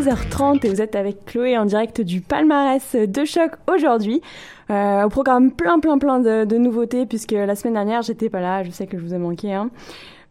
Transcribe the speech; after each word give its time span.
22h30 0.00 0.64
et 0.64 0.70
vous 0.70 0.80
êtes 0.80 0.96
avec 0.96 1.26
Chloé 1.26 1.58
en 1.58 1.66
direct 1.66 2.00
du 2.00 2.20
palmarès 2.20 2.94
de 2.94 3.24
choc 3.24 3.52
aujourd'hui. 3.70 4.22
Euh, 4.70 5.04
au 5.04 5.08
programme 5.08 5.50
plein 5.50 5.78
plein 5.78 5.98
plein 5.98 6.20
de, 6.20 6.56
nouveautés 6.56 7.04
puisque 7.04 7.32
la 7.32 7.54
semaine 7.54 7.74
dernière 7.74 8.02
j'étais 8.02 8.30
pas 8.30 8.40
là, 8.40 8.62
je 8.62 8.70
sais 8.70 8.86
que 8.86 8.98
je 8.98 9.02
vous 9.02 9.14
ai 9.14 9.18
manqué. 9.18 9.52
Hein. 9.52 9.70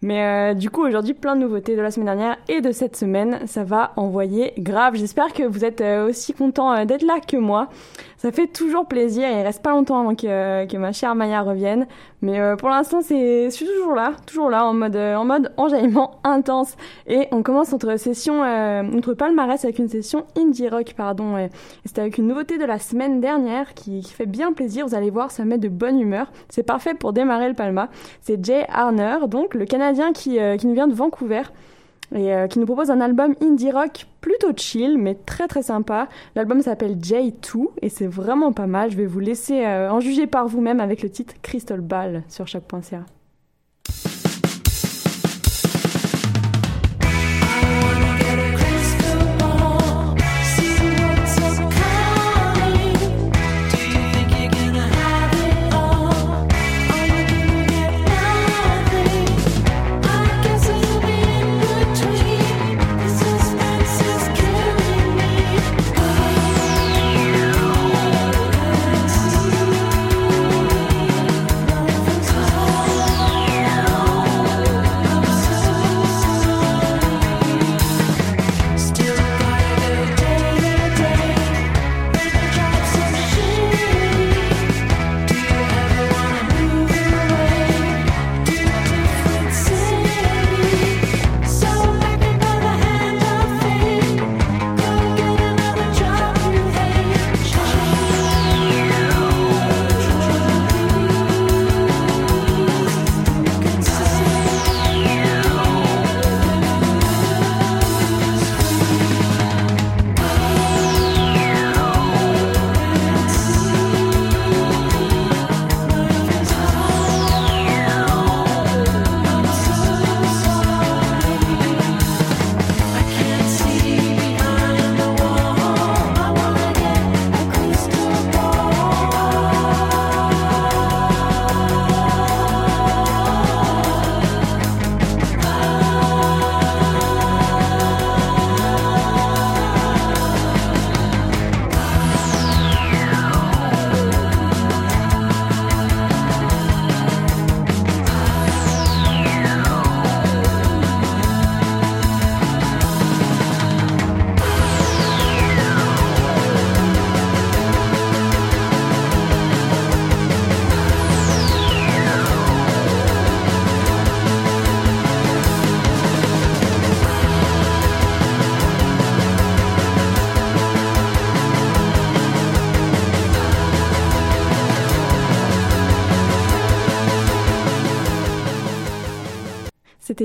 Mais 0.02 0.24
euh, 0.24 0.54
du 0.56 0.72
coup 0.72 0.84
aujourd'hui 0.84 1.14
plein 1.14 1.36
de 1.36 1.42
nouveautés 1.42 1.76
de 1.76 1.82
la 1.82 1.92
semaine 1.92 2.08
dernière 2.08 2.38
et 2.48 2.62
de 2.62 2.72
cette 2.72 2.96
semaine, 2.96 3.42
ça 3.46 3.64
va 3.64 3.92
envoyer 3.96 4.54
grave. 4.58 4.96
J'espère 4.96 5.34
que 5.34 5.44
vous 5.44 5.64
êtes 5.64 5.82
euh, 5.82 6.10
aussi 6.10 6.34
content 6.34 6.86
d'être 6.86 7.04
là 7.04 7.20
que 7.20 7.38
moi. 7.38 7.70
Ça 8.20 8.34
fait 8.34 8.48
toujours 8.48 8.86
plaisir, 8.86 9.30
il 9.30 9.44
reste 9.44 9.64
pas 9.64 9.72
longtemps 9.72 10.02
avant 10.02 10.14
que, 10.14 10.66
que 10.66 10.76
ma 10.76 10.92
chère 10.92 11.16
Maya 11.16 11.42
revienne. 11.42 11.88
Mais 12.22 12.38
euh, 12.38 12.58
pour 12.58 12.68
l'instant, 12.68 13.00
c'est, 13.00 13.46
je 13.46 13.50
suis 13.50 13.66
toujours 13.66 13.96
là, 13.96 14.12
toujours 14.26 14.50
là, 14.50 14.66
en 14.66 14.74
mode, 14.74 14.98
euh, 14.98 15.16
en 15.16 15.24
mode 15.24 15.54
enjaillement 15.56 16.20
intense. 16.26 16.76
Et 17.08 17.30
on 17.32 17.44
commence 17.44 17.72
notre 17.72 17.96
session, 17.96 18.44
euh, 18.44 18.84
notre 18.84 19.14
palmarès 19.14 19.64
avec 19.64 19.80
une 19.80 19.88
session 19.88 20.26
indie 20.38 20.68
rock, 20.68 20.96
pardon. 20.98 21.38
Et 21.38 21.50
c'était 21.86 22.02
avec 22.02 22.18
une 22.18 22.28
nouveauté 22.28 22.58
de 22.58 22.66
la 22.66 22.78
semaine 22.78 23.22
dernière 23.22 23.74
qui, 23.74 24.02
qui 24.02 24.12
fait 24.12 24.26
bien 24.26 24.52
plaisir. 24.52 24.86
Vous 24.86 24.96
allez 24.96 25.12
voir, 25.12 25.32
ça 25.32 25.46
met 25.46 25.58
de 25.58 25.70
bonne 25.70 25.98
humeur. 25.98 26.30
C'est 26.50 26.64
parfait 26.64 26.96
pour 26.96 27.14
démarrer 27.14 27.48
le 27.48 27.56
palma. 27.56 27.88
C'est 28.20 28.44
Jay 28.44 28.66
Harner, 28.68 29.30
donc 29.30 29.54
le 29.54 29.64
Canadien 29.64 30.12
qui, 30.12 30.42
euh, 30.42 30.58
qui 30.58 30.68
nous 30.68 30.74
vient 30.74 30.90
de 30.90 30.94
Vancouver 30.94 31.44
et 32.14 32.34
euh, 32.34 32.48
qui 32.48 32.60
nous 32.60 32.66
propose 32.66 32.92
un 32.92 33.02
album 33.02 33.36
indie 33.42 33.72
rock 33.72 34.08
plutôt 34.22 34.52
chill 34.56 34.98
mais 34.98 35.16
très 35.16 35.48
très 35.48 35.64
sympa. 35.64 36.08
L'album 36.36 36.62
s'appelle 36.62 36.98
J2 36.98 37.68
et 37.82 37.90
c'est 37.90 38.08
vraiment 38.08 38.52
pas 38.52 38.68
mal. 38.68 38.92
Je 38.92 38.98
vais 38.98 39.06
vous 39.06 39.20
laisser 39.20 39.66
euh, 39.66 39.92
en 39.92 40.00
juger 40.00 40.28
par 40.28 40.48
vous-même 40.48 40.80
avec 40.80 41.02
le 41.02 41.10
titre 41.10 41.36
Crystal 41.42 41.82
Ball 41.82 42.24
sur. 42.28 42.50
Suspense 42.50 42.92
is 42.92 44.19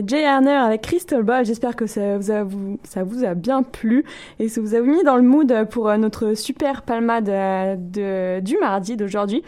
Jay 0.07 0.23
Erner 0.23 0.51
avec 0.51 0.83
Crystal 0.83 1.23
Ball. 1.23 1.45
J'espère 1.45 1.77
que 1.77 1.87
ça 1.87 2.19
vous, 2.19 3.25
a, 3.25 3.35
bien 3.35 3.63
plu 3.63 4.05
et 4.39 4.49
ça 4.49 4.61
vous 4.61 4.75
a 4.75 4.81
mis 4.81 5.03
dans 5.05 5.17
le 5.17 5.23
mood 5.23 5.67
pour 5.71 5.89
euh, 5.89 5.97
notre 5.97 6.35
super 6.35 6.83
palmade 6.83 7.29
euh, 7.29 8.41
du 8.41 8.59
mardi 8.59 8.97
d'aujourd'hui. 8.97 9.43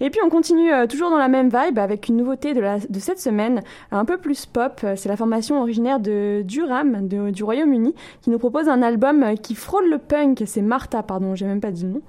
Et 0.00 0.10
puis 0.10 0.20
on 0.24 0.28
continue 0.28 0.72
euh, 0.72 0.86
toujours 0.86 1.10
dans 1.10 1.18
la 1.18 1.28
même 1.28 1.48
vibe 1.48 1.78
avec 1.78 2.08
une 2.08 2.16
nouveauté 2.16 2.54
de, 2.54 2.98
cette 2.98 3.20
semaine, 3.20 3.62
un 3.90 4.04
peu 4.04 4.18
plus 4.18 4.46
pop. 4.46 4.84
C'est 4.96 5.08
la 5.08 5.16
formation 5.16 5.60
originaire 5.60 6.00
de 6.00 6.42
Durham, 6.44 7.08
du 7.08 7.44
Royaume-Uni, 7.44 7.94
qui 8.22 8.30
nous 8.30 8.38
propose 8.38 8.68
un 8.68 8.82
album 8.82 9.36
qui 9.42 9.54
frôle 9.54 9.88
le 9.90 9.98
punk. 9.98 10.42
C'est 10.46 10.62
Martha, 10.62 11.02
pardon, 11.02 11.34
j'ai 11.34 11.46
même 11.46 11.60
pas 11.60 11.70
dit 11.70 11.84
le 11.84 11.90
nom. 11.90 12.02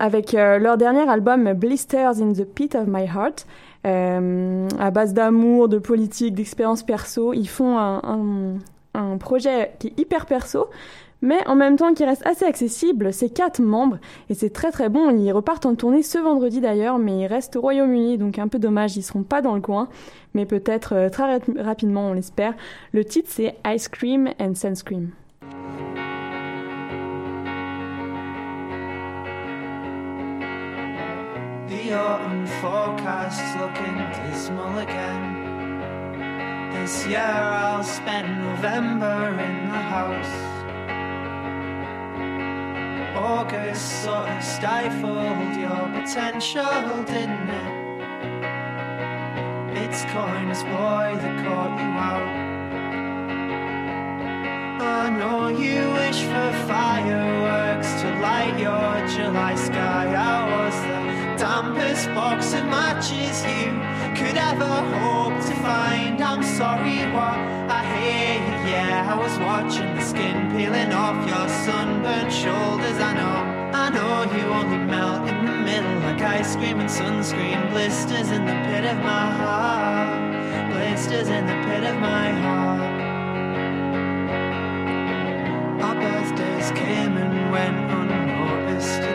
Avec 0.00 0.32
leur 0.32 0.76
dernier 0.76 1.08
album 1.08 1.52
Blisters 1.54 2.20
in 2.20 2.32
the 2.32 2.44
Pit 2.44 2.74
of 2.74 2.86
My 2.86 3.04
Heart. 3.04 3.46
Euh, 3.86 4.68
à 4.78 4.90
base 4.90 5.14
d'amour, 5.14 5.68
de 5.68 5.78
politique, 5.78 6.34
d'expérience 6.34 6.82
perso. 6.82 7.32
Ils 7.32 7.48
font 7.48 7.78
un, 7.78 8.58
projet 9.20 9.72
qui 9.78 9.88
est 9.88 10.00
hyper 10.00 10.24
perso, 10.26 10.68
mais 11.20 11.46
en 11.46 11.54
même 11.54 11.76
temps 11.76 11.92
qui 11.92 12.04
reste 12.04 12.26
assez 12.26 12.44
accessible. 12.44 13.12
C'est 13.12 13.28
quatre 13.28 13.60
membres 13.60 13.98
et 14.30 14.34
c'est 14.34 14.50
très 14.50 14.70
très 14.70 14.88
bon. 14.88 15.10
Ils 15.10 15.32
repartent 15.32 15.66
en 15.66 15.74
tournée 15.74 16.02
ce 16.02 16.18
vendredi 16.18 16.60
d'ailleurs, 16.60 16.98
mais 16.98 17.20
ils 17.20 17.26
restent 17.26 17.56
au 17.56 17.60
Royaume-Uni, 17.60 18.18
donc 18.18 18.38
un 18.38 18.48
peu 18.48 18.58
dommage, 18.58 18.96
ils 18.96 19.02
seront 19.02 19.22
pas 19.22 19.42
dans 19.42 19.54
le 19.54 19.60
coin, 19.60 19.88
mais 20.34 20.46
peut-être 20.46 20.94
euh, 20.94 21.08
très 21.10 21.40
rapidement, 21.58 22.08
on 22.08 22.12
l'espère. 22.14 22.54
Le 22.92 23.04
titre 23.04 23.28
c'est 23.30 23.56
Ice 23.66 23.88
Cream 23.88 24.30
and 24.40 24.54
Sunscreen. 24.54 25.10
Dismal 34.46 34.78
again. 34.78 36.70
This 36.72 37.04
year 37.06 37.18
I'll 37.18 37.82
spend 37.82 38.28
November 38.44 39.30
in 39.40 39.68
the 39.70 39.82
house. 39.94 40.36
August 43.16 44.04
sort 44.04 44.28
of 44.28 44.44
stifled 44.44 45.56
your 45.56 45.88
potential, 45.98 47.02
didn't 47.04 47.50
it? 47.62 47.72
It's 49.82 50.02
Coin's 50.14 50.62
boy 50.62 51.18
that 51.22 51.36
caught 51.44 51.74
you 51.82 51.92
out. 52.12 52.30
I 54.80 55.10
know 55.10 55.48
you 55.48 55.90
wish 56.00 56.20
for 56.22 56.52
fireworks 56.68 57.90
to 58.02 58.08
light 58.20 58.56
your 58.60 59.08
July 59.08 59.54
sky. 59.56 60.14
I 60.14 60.38
was 60.52 60.76
the 60.82 61.05
dampest 61.36 62.14
box 62.14 62.54
of 62.54 62.64
matches 62.64 63.44
you 63.44 63.68
could 64.16 64.36
ever 64.36 64.74
hope 65.00 65.36
to 65.44 65.54
find. 65.60 66.20
I'm 66.22 66.42
sorry, 66.42 66.98
what 67.12 67.38
I 67.68 67.80
hear 67.94 68.34
you, 68.40 68.56
yeah. 68.72 69.12
I 69.12 69.16
was 69.16 69.38
watching 69.38 69.94
the 69.94 70.02
skin 70.02 70.50
peeling 70.52 70.92
off 70.92 71.18
your 71.28 71.48
sunburnt 71.64 72.32
shoulders. 72.32 72.98
I 72.98 73.12
know, 73.20 73.38
I 73.76 73.90
know 73.90 74.14
you 74.36 74.44
only 74.60 74.78
melt 74.78 75.28
in 75.28 75.44
the 75.44 75.52
middle 75.52 75.98
like 76.00 76.22
ice 76.22 76.56
cream 76.56 76.80
and 76.80 76.88
sunscreen. 76.88 77.70
Blisters 77.70 78.30
in 78.30 78.46
the 78.46 78.56
pit 78.66 78.84
of 78.84 78.96
my 78.98 79.26
heart, 79.42 80.72
blisters 80.72 81.28
in 81.28 81.46
the 81.46 81.58
pit 81.66 81.84
of 81.84 82.00
my 82.00 82.30
heart. 82.44 82.96
Our 85.84 85.94
birthdays 85.94 86.70
came 86.70 87.16
and 87.18 87.50
went 87.52 87.76
unnoticed 87.92 89.05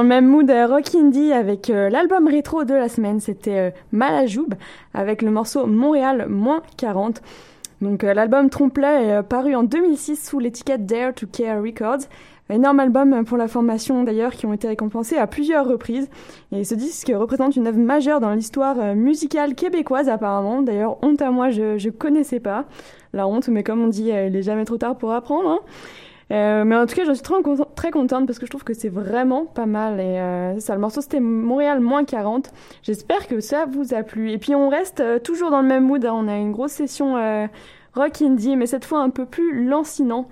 dans 0.00 0.04
le 0.04 0.08
même 0.08 0.28
mood 0.28 0.50
rock 0.50 0.94
indie 0.94 1.30
avec 1.30 1.68
euh, 1.68 1.90
l'album 1.90 2.26
rétro 2.26 2.64
de 2.64 2.72
la 2.72 2.88
semaine. 2.88 3.20
C'était 3.20 3.58
euh, 3.58 3.70
Malajoub 3.92 4.48
avec 4.94 5.20
le 5.20 5.30
morceau 5.30 5.66
Montréal 5.66 6.24
moins 6.26 6.62
40. 6.78 7.20
Donc 7.82 8.02
euh, 8.02 8.14
l'album 8.14 8.48
Trompe-l'œil 8.48 9.10
est 9.10 9.22
paru 9.22 9.54
en 9.54 9.62
2006 9.62 10.16
sous 10.30 10.38
l'étiquette 10.38 10.86
Dare 10.86 11.12
to 11.12 11.26
Care 11.26 11.62
Records. 11.62 12.08
Énorme 12.48 12.80
album 12.80 13.26
pour 13.26 13.36
la 13.36 13.46
formation 13.46 14.02
d'ailleurs 14.02 14.32
qui 14.32 14.46
ont 14.46 14.54
été 14.54 14.68
récompensés 14.68 15.18
à 15.18 15.26
plusieurs 15.26 15.68
reprises. 15.68 16.08
Et 16.50 16.64
ce 16.64 16.74
disque 16.74 17.12
représente 17.14 17.56
une 17.56 17.66
œuvre 17.66 17.78
majeure 17.78 18.20
dans 18.20 18.32
l'histoire 18.32 18.94
musicale 18.96 19.54
québécoise 19.54 20.08
apparemment. 20.08 20.62
D'ailleurs, 20.62 20.96
honte 21.02 21.20
à 21.20 21.30
moi, 21.30 21.50
je, 21.50 21.76
je 21.76 21.90
connaissais 21.90 22.40
pas 22.40 22.64
la 23.12 23.28
honte, 23.28 23.48
mais 23.48 23.62
comme 23.62 23.82
on 23.82 23.88
dit, 23.88 24.08
il 24.08 24.34
est 24.34 24.42
jamais 24.42 24.64
trop 24.64 24.78
tard 24.78 24.96
pour 24.96 25.12
apprendre. 25.12 25.50
hein. 25.50 25.60
Euh, 26.30 26.64
mais 26.64 26.76
en 26.76 26.86
tout 26.86 26.94
cas, 26.94 27.04
je 27.04 27.12
suis 27.12 27.22
très, 27.22 27.34
très 27.74 27.90
contente 27.90 28.26
parce 28.26 28.38
que 28.38 28.46
je 28.46 28.50
trouve 28.50 28.62
que 28.64 28.74
c'est 28.74 28.88
vraiment 28.88 29.46
pas 29.46 29.66
mal. 29.66 29.98
Et 29.98 30.18
euh, 30.20 30.60
ça, 30.60 30.74
le 30.74 30.80
morceau 30.80 31.00
c'était 31.00 31.20
Montréal 31.20 31.80
moins 31.80 32.04
40. 32.04 32.52
J'espère 32.82 33.26
que 33.26 33.40
ça 33.40 33.66
vous 33.66 33.94
a 33.94 34.02
plu. 34.02 34.30
Et 34.30 34.38
puis 34.38 34.54
on 34.54 34.68
reste 34.68 35.00
euh, 35.00 35.18
toujours 35.18 35.50
dans 35.50 35.60
le 35.60 35.68
même 35.68 35.84
mood. 35.84 36.04
hein. 36.04 36.12
On 36.14 36.28
a 36.28 36.36
une 36.36 36.52
grosse 36.52 36.72
session 36.72 37.16
euh, 37.16 37.46
rock 37.94 38.22
indie, 38.22 38.56
mais 38.56 38.66
cette 38.66 38.84
fois 38.84 39.00
un 39.00 39.10
peu 39.10 39.26
plus 39.26 39.66
lancinant. 39.66 40.28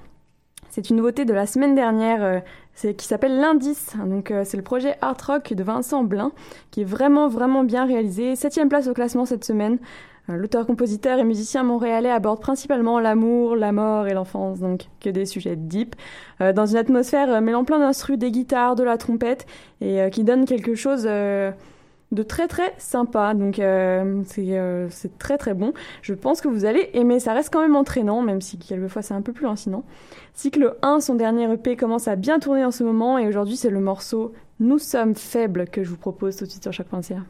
C'est 0.71 0.91
une 0.91 0.97
nouveauté 0.97 1.25
de 1.25 1.33
la 1.33 1.47
semaine 1.47 1.75
dernière 1.75 2.43
qui 2.75 3.07
s'appelle 3.07 3.41
L'Indice. 3.41 3.97
Donc 4.05 4.31
c'est 4.45 4.59
le 4.59 4.63
projet 4.63 4.97
Art 5.01 5.17
Rock 5.27 5.55
de 5.55 5.63
Vincent 5.65 6.05
Blin 6.05 6.31
qui 6.71 6.83
est 6.83 6.85
vraiment 6.85 7.27
vraiment 7.27 7.65
bien 7.65 7.87
réalisé. 7.87 8.37
Septième 8.37 8.69
place 8.69 8.87
au 8.87 8.93
classement 8.93 9.25
cette 9.25 9.47
semaine. 9.47 9.79
Euh, 10.29 10.37
L'auteur, 10.37 10.67
compositeur 10.67 11.19
et 11.19 11.25
musicien 11.25 11.63
montréalais 11.63 12.11
aborde 12.11 12.41
principalement 12.41 13.01
l'amour, 13.01 13.57
la 13.57 13.73
mort 13.73 14.07
et 14.07 14.15
l'enfance, 14.15 14.61
donc 14.61 14.87
que 15.01 15.11
des 15.11 15.27
sujets 15.27 15.57
deep, 15.57 15.97
euh, 16.41 16.53
dans 16.53 16.67
une 16.67 16.77
atmosphère 16.77 17.31
euh, 17.31 17.41
mêlant 17.41 17.65
plein 17.65 17.79
d'instrus, 17.79 18.19
des 18.19 18.31
guitares, 18.31 18.77
de 18.77 18.83
la 18.83 18.99
trompette, 18.99 19.47
et 19.81 20.01
euh, 20.01 20.11
qui 20.11 20.25
donne 20.25 20.45
quelque 20.45 20.75
chose 20.75 21.05
de 21.05 22.23
très 22.23 22.49
très 22.49 22.75
sympa. 22.79 23.35
Donc 23.35 23.61
c'est 24.27 24.89
c'est 24.91 25.19
très 25.19 25.39
très 25.39 25.55
bon. 25.55 25.73
Je 26.03 26.15
pense 26.15 26.41
que 26.41 26.49
vous 26.49 26.65
allez 26.65 26.91
aimer. 26.95 27.21
Ça 27.21 27.35
reste 27.35 27.53
quand 27.53 27.61
même 27.61 27.77
entraînant, 27.77 28.23
même 28.23 28.41
si 28.41 28.59
quelquefois 28.59 29.03
c'est 29.03 29.15
un 29.15 29.23
peu 29.23 29.33
plus 29.33 29.45
lancinant. 29.45 29.85
Cycle 30.35 30.77
1, 30.83 31.01
son 31.01 31.15
dernier 31.15 31.53
EP, 31.53 31.77
commence 31.77 32.09
à 32.09 32.17
bien 32.17 32.39
tourner 32.39 32.65
en 32.65 32.71
ce 32.71 32.85
moment, 32.85 33.19
et 33.19 33.27
aujourd'hui 33.29 33.57
c'est 33.57 33.71
le 33.71 33.81
morceau 33.81 34.33
Nous 34.61 34.79
sommes 34.79 35.15
faibles 35.15 35.69
que 35.69 35.85
je 35.85 35.91
vous 35.91 35.97
propose 35.97 36.37
tout 36.37 36.45
de 36.45 36.51
suite 36.51 36.63
sur 36.63 36.73
chaque 36.73 36.89
frontière. 36.89 37.25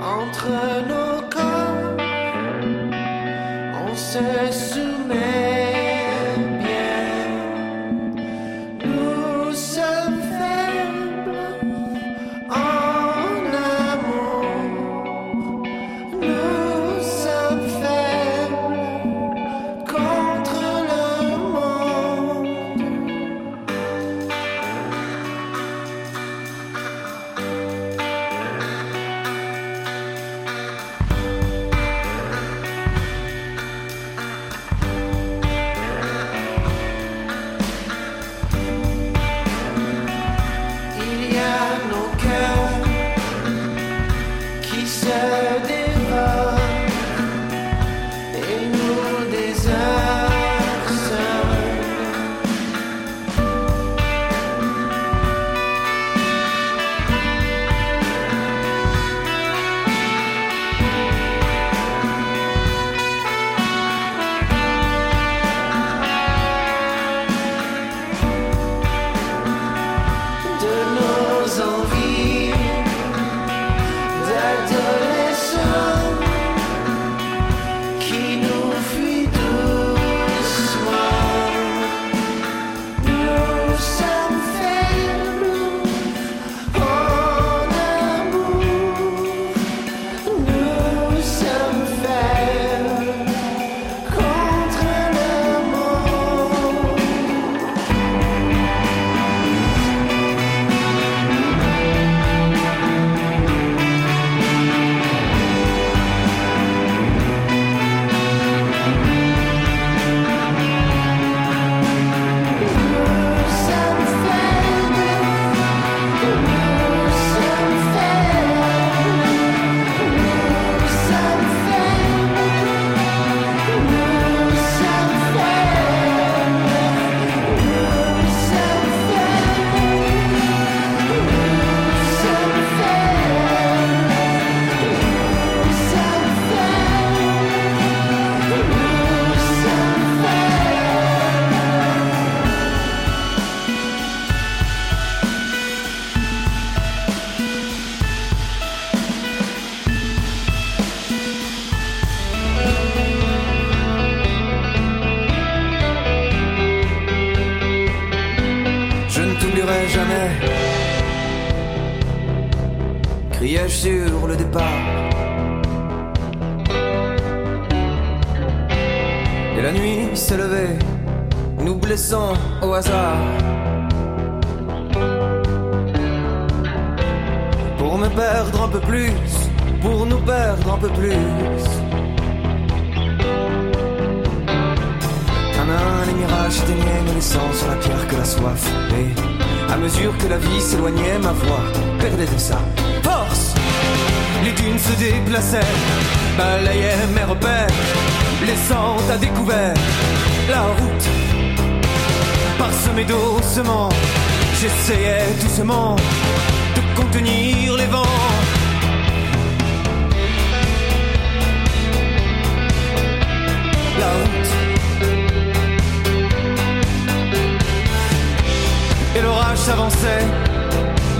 Entre 0.00 0.73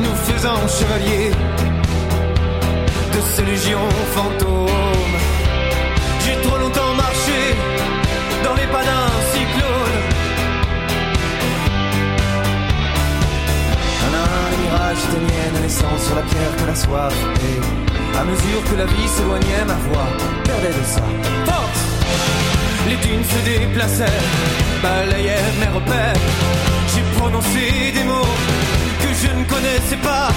nous 0.02 0.14
faisant 0.26 0.66
chevaliers 0.68 1.30
de 3.14 3.20
ces 3.34 3.44
légions 3.44 3.88
fantômes. 4.14 5.16
J'ai 6.24 6.36
trop 6.46 6.58
longtemps 6.58 6.94
marché 6.94 7.40
dans 8.44 8.54
les 8.54 8.66
pas 8.66 8.84
d'un 8.84 9.08
cyclone. 9.32 9.98
Un, 14.06 14.14
un, 14.22 14.92
éteignaient, 14.92 15.50
ne 15.56 15.62
laissant 15.62 15.96
sur 16.04 16.14
la 16.16 16.22
pierre 16.22 16.56
que 16.58 16.66
la 16.66 16.74
soif. 16.74 17.14
Et 17.48 18.18
à 18.18 18.24
mesure 18.24 18.60
que 18.70 18.76
la 18.76 18.86
vie 18.86 19.08
s'éloignait, 19.08 19.64
ma 19.66 19.78
voix 19.86 20.08
perdait 20.44 20.76
de 20.80 20.84
sa 20.84 21.02
force. 21.46 21.84
Les 22.88 22.96
dunes 22.96 23.24
se 23.24 23.40
déplaçaient, 23.44 24.20
balayaient 24.82 25.52
mes 25.60 25.72
repères. 25.74 26.20
J'ai 26.94 27.18
prononcé 27.18 27.92
des 27.92 28.04
mots 28.04 28.34
je 29.24 29.30
ne 29.30 29.44
connaissais 29.44 29.96
pas, 29.96 30.28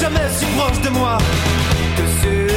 jamais 0.00 0.28
si 0.30 0.46
proche 0.56 0.80
de 0.80 0.88
moi 0.90 1.18
que 1.96 2.04
sur 2.20 2.54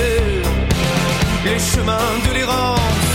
les 1.46 1.60
chemins 1.60 2.12
de 2.28 2.34
l'errance. 2.34 3.11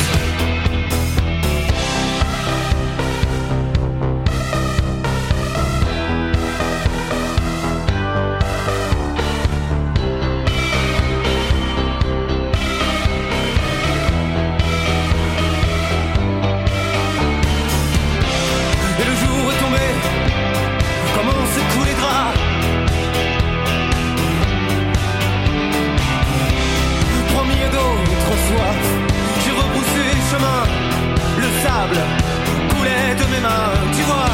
Tu 33.42 34.03
vois. 34.03 34.31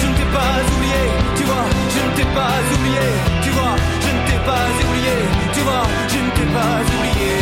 Je 0.00 0.06
ne 0.06 0.14
t'ai 0.14 0.28
pas 0.36 0.54
oublié, 0.74 1.02
tu 1.36 1.44
vois. 1.44 1.66
Je 1.94 2.00
ne 2.06 2.10
t'ai 2.16 2.28
pas 2.34 2.58
oublié, 2.74 3.06
tu 3.42 3.50
vois. 3.50 3.76
Je 4.00 4.08
ne 4.08 4.20
t'ai 4.26 4.38
pas 4.44 4.66
oublié, 4.84 5.16
tu 5.54 5.60
vois. 5.60 5.84
Je 6.08 6.18
ne 6.18 6.30
t'ai 6.36 6.46
pas 6.56 6.74
oublié. 6.94 7.32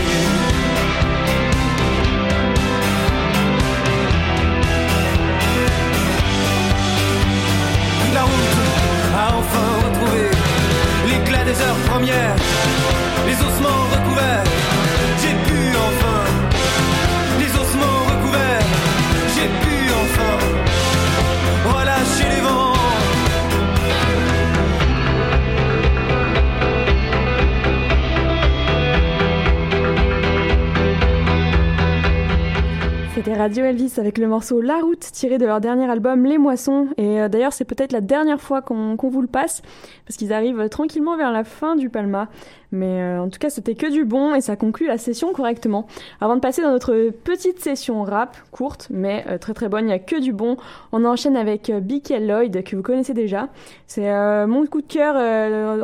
La 8.15 8.23
route 8.23 8.59
a 9.17 9.37
enfin 9.41 9.67
retrouvé 9.85 10.25
l'éclat 11.09 11.45
des 11.45 11.59
heures 11.63 11.83
premières, 11.91 12.37
Radio 33.39 33.65
Elvis 33.67 33.93
avec 33.99 34.19
le 34.19 34.27
morceau 34.27 34.61
La 34.61 34.79
Route 34.79 34.99
tiré 34.99 35.39
de 35.39 35.47
leur 35.47 35.61
dernier 35.61 35.89
album 35.89 36.25
Les 36.25 36.39
Moissons. 36.39 36.89
Et 36.97 37.21
euh, 37.21 37.29
d'ailleurs, 37.29 37.53
c'est 37.53 37.65
peut-être 37.65 37.93
la 37.93 38.01
dernière 38.01 38.41
fois 38.41 38.63
qu'on 38.63 38.97
vous 38.97 39.23
le 39.23 39.29
passe 39.29 39.63
parce 40.05 40.17
qu'ils 40.17 40.33
arrivent 40.33 40.59
euh, 40.59 40.69
tranquillement 40.69 41.17
vers 41.17 41.31
la 41.31 41.45
fin 41.45 41.77
du 41.77 41.89
Palma. 41.89 42.27
Mais 42.73 43.01
euh, 43.01 43.23
en 43.23 43.29
tout 43.29 43.39
cas, 43.39 43.49
c'était 43.49 43.77
que 43.77 43.93
du 43.93 44.05
bon 44.05 44.35
et 44.35 44.41
ça 44.41 44.57
conclut 44.57 44.89
la 44.89 44.99
session 44.99 45.33
correctement. 45.33 45.87
Avant 46.21 46.35
de 46.35 46.41
passer 46.41 46.63
dans 46.63 46.73
notre 46.73 47.11
petite 47.11 47.61
session 47.61 48.03
rap, 48.03 48.37
courte 48.51 48.89
mais 48.91 49.25
très 49.39 49.55
très 49.55 49.69
bonne, 49.69 49.87
il 49.87 49.91
y 49.91 49.95
a 49.95 50.01
que 50.01 50.21
du 50.21 50.33
bon. 50.33 50.57
On 50.91 51.05
enchaîne 51.05 51.37
avec 51.37 51.71
BK 51.71 52.19
Lloyd 52.19 52.65
que 52.65 52.75
vous 52.75 52.83
connaissez 52.83 53.15
déjà. 53.15 53.51
C'est 53.87 54.11
mon 54.49 54.67
coup 54.67 54.83
de 54.83 54.87
cœur 54.89 55.15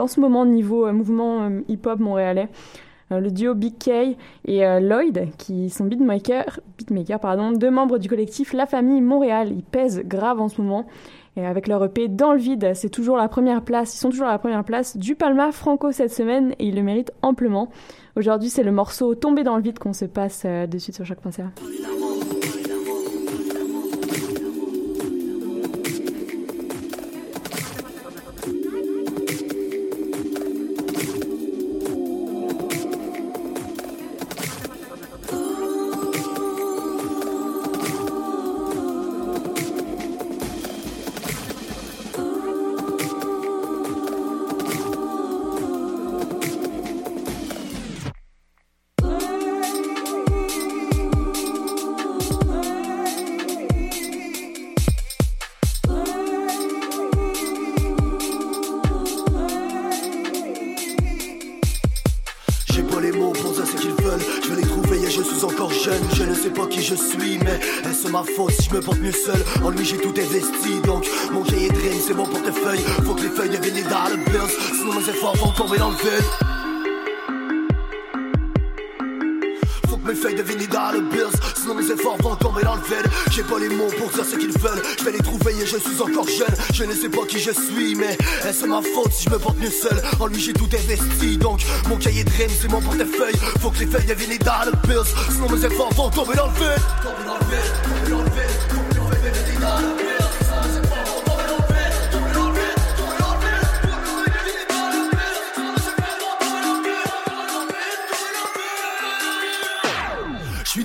en 0.00 0.08
ce 0.08 0.18
moment 0.18 0.44
niveau 0.44 0.90
mouvement 0.92 1.48
hip-hop 1.68 2.00
montréalais. 2.00 2.48
Euh, 3.12 3.20
le 3.20 3.30
duo 3.30 3.54
Big 3.54 3.74
K 3.78 4.16
et 4.46 4.66
euh, 4.66 4.80
Lloyd, 4.80 5.28
qui 5.38 5.70
sont 5.70 5.84
beatmakers, 5.84 6.60
pardon, 7.20 7.52
deux 7.52 7.70
membres 7.70 7.98
du 7.98 8.08
collectif 8.08 8.52
La 8.52 8.66
Famille 8.66 9.00
Montréal. 9.00 9.48
Ils 9.50 9.64
pèsent 9.64 10.02
grave 10.04 10.40
en 10.40 10.48
ce 10.48 10.60
moment. 10.60 10.86
Et 11.36 11.44
avec 11.44 11.66
leur 11.66 11.84
EP 11.84 12.08
Dans 12.08 12.32
le 12.32 12.38
vide, 12.38 12.72
c'est 12.74 12.88
toujours 12.88 13.16
la 13.16 13.28
première 13.28 13.62
place. 13.62 13.94
Ils 13.94 13.98
sont 13.98 14.10
toujours 14.10 14.28
à 14.28 14.32
la 14.32 14.38
première 14.38 14.64
place 14.64 14.96
du 14.96 15.16
Palma 15.16 15.50
Franco 15.50 15.90
cette 15.90 16.12
semaine 16.12 16.54
et 16.58 16.66
ils 16.66 16.74
le 16.76 16.82
méritent 16.82 17.12
amplement. 17.22 17.70
Aujourd'hui, 18.16 18.50
c'est 18.50 18.62
le 18.62 18.70
morceau 18.70 19.14
Tombé 19.14 19.42
dans 19.42 19.56
le 19.56 19.62
vide 19.62 19.78
qu'on 19.78 19.92
se 19.92 20.04
passe 20.04 20.44
euh, 20.46 20.66
de 20.66 20.78
suite 20.78 20.94
sur 20.94 21.04
chaque 21.04 21.20
concert. 21.20 21.50
Dans 82.62 82.76
le 82.76 82.82
vide. 82.82 83.10
J'ai 83.30 83.42
pas 83.42 83.58
les 83.58 83.68
mots 83.68 83.90
pour 83.98 84.10
dire 84.10 84.24
ce 84.24 84.36
qu'ils 84.36 84.56
veulent. 84.58 84.82
Je 84.98 85.04
vais 85.04 85.12
les 85.12 85.18
trouver 85.18 85.52
et 85.60 85.66
je 85.66 85.76
suis 85.76 86.00
encore 86.00 86.28
jeune. 86.28 86.54
Je 86.72 86.84
ne 86.84 86.94
sais 86.94 87.08
pas 87.08 87.24
qui 87.26 87.38
je 87.38 87.50
suis, 87.50 87.94
mais 87.94 88.16
est-ce 88.46 88.66
ma 88.66 88.80
faute 88.82 89.12
si 89.12 89.24
je 89.24 89.30
me 89.30 89.38
porte 89.38 89.58
mieux 89.58 89.70
seul? 89.70 90.02
En 90.20 90.26
lui, 90.26 90.40
j'ai 90.40 90.52
tout 90.52 90.68
investi. 90.72 91.36
Donc, 91.36 91.60
mon 91.88 91.96
cahier 91.96 92.24
de 92.24 92.30
rime, 92.30 92.50
c'est 92.60 92.70
mon 92.70 92.80
portefeuille. 92.80 93.36
Faut 93.60 93.70
que 93.70 93.80
les 93.80 93.86
feuilles 93.86 94.06
deviennent 94.06 94.30
des 94.30 94.38
dollar. 94.38 94.64
Sinon, 95.30 95.48
mes 95.50 95.64
efforts 95.64 95.92
vont 95.94 96.10
tomber 96.10 96.34
dans 96.34 96.46
le 96.46 96.52
vide. 96.52 96.82
Tomber 97.02 97.24
dans 97.26 97.34
le 97.34 97.40
tomber 97.40 98.10
dans 98.10 98.18
le 98.18 98.30
vide. 98.30 98.53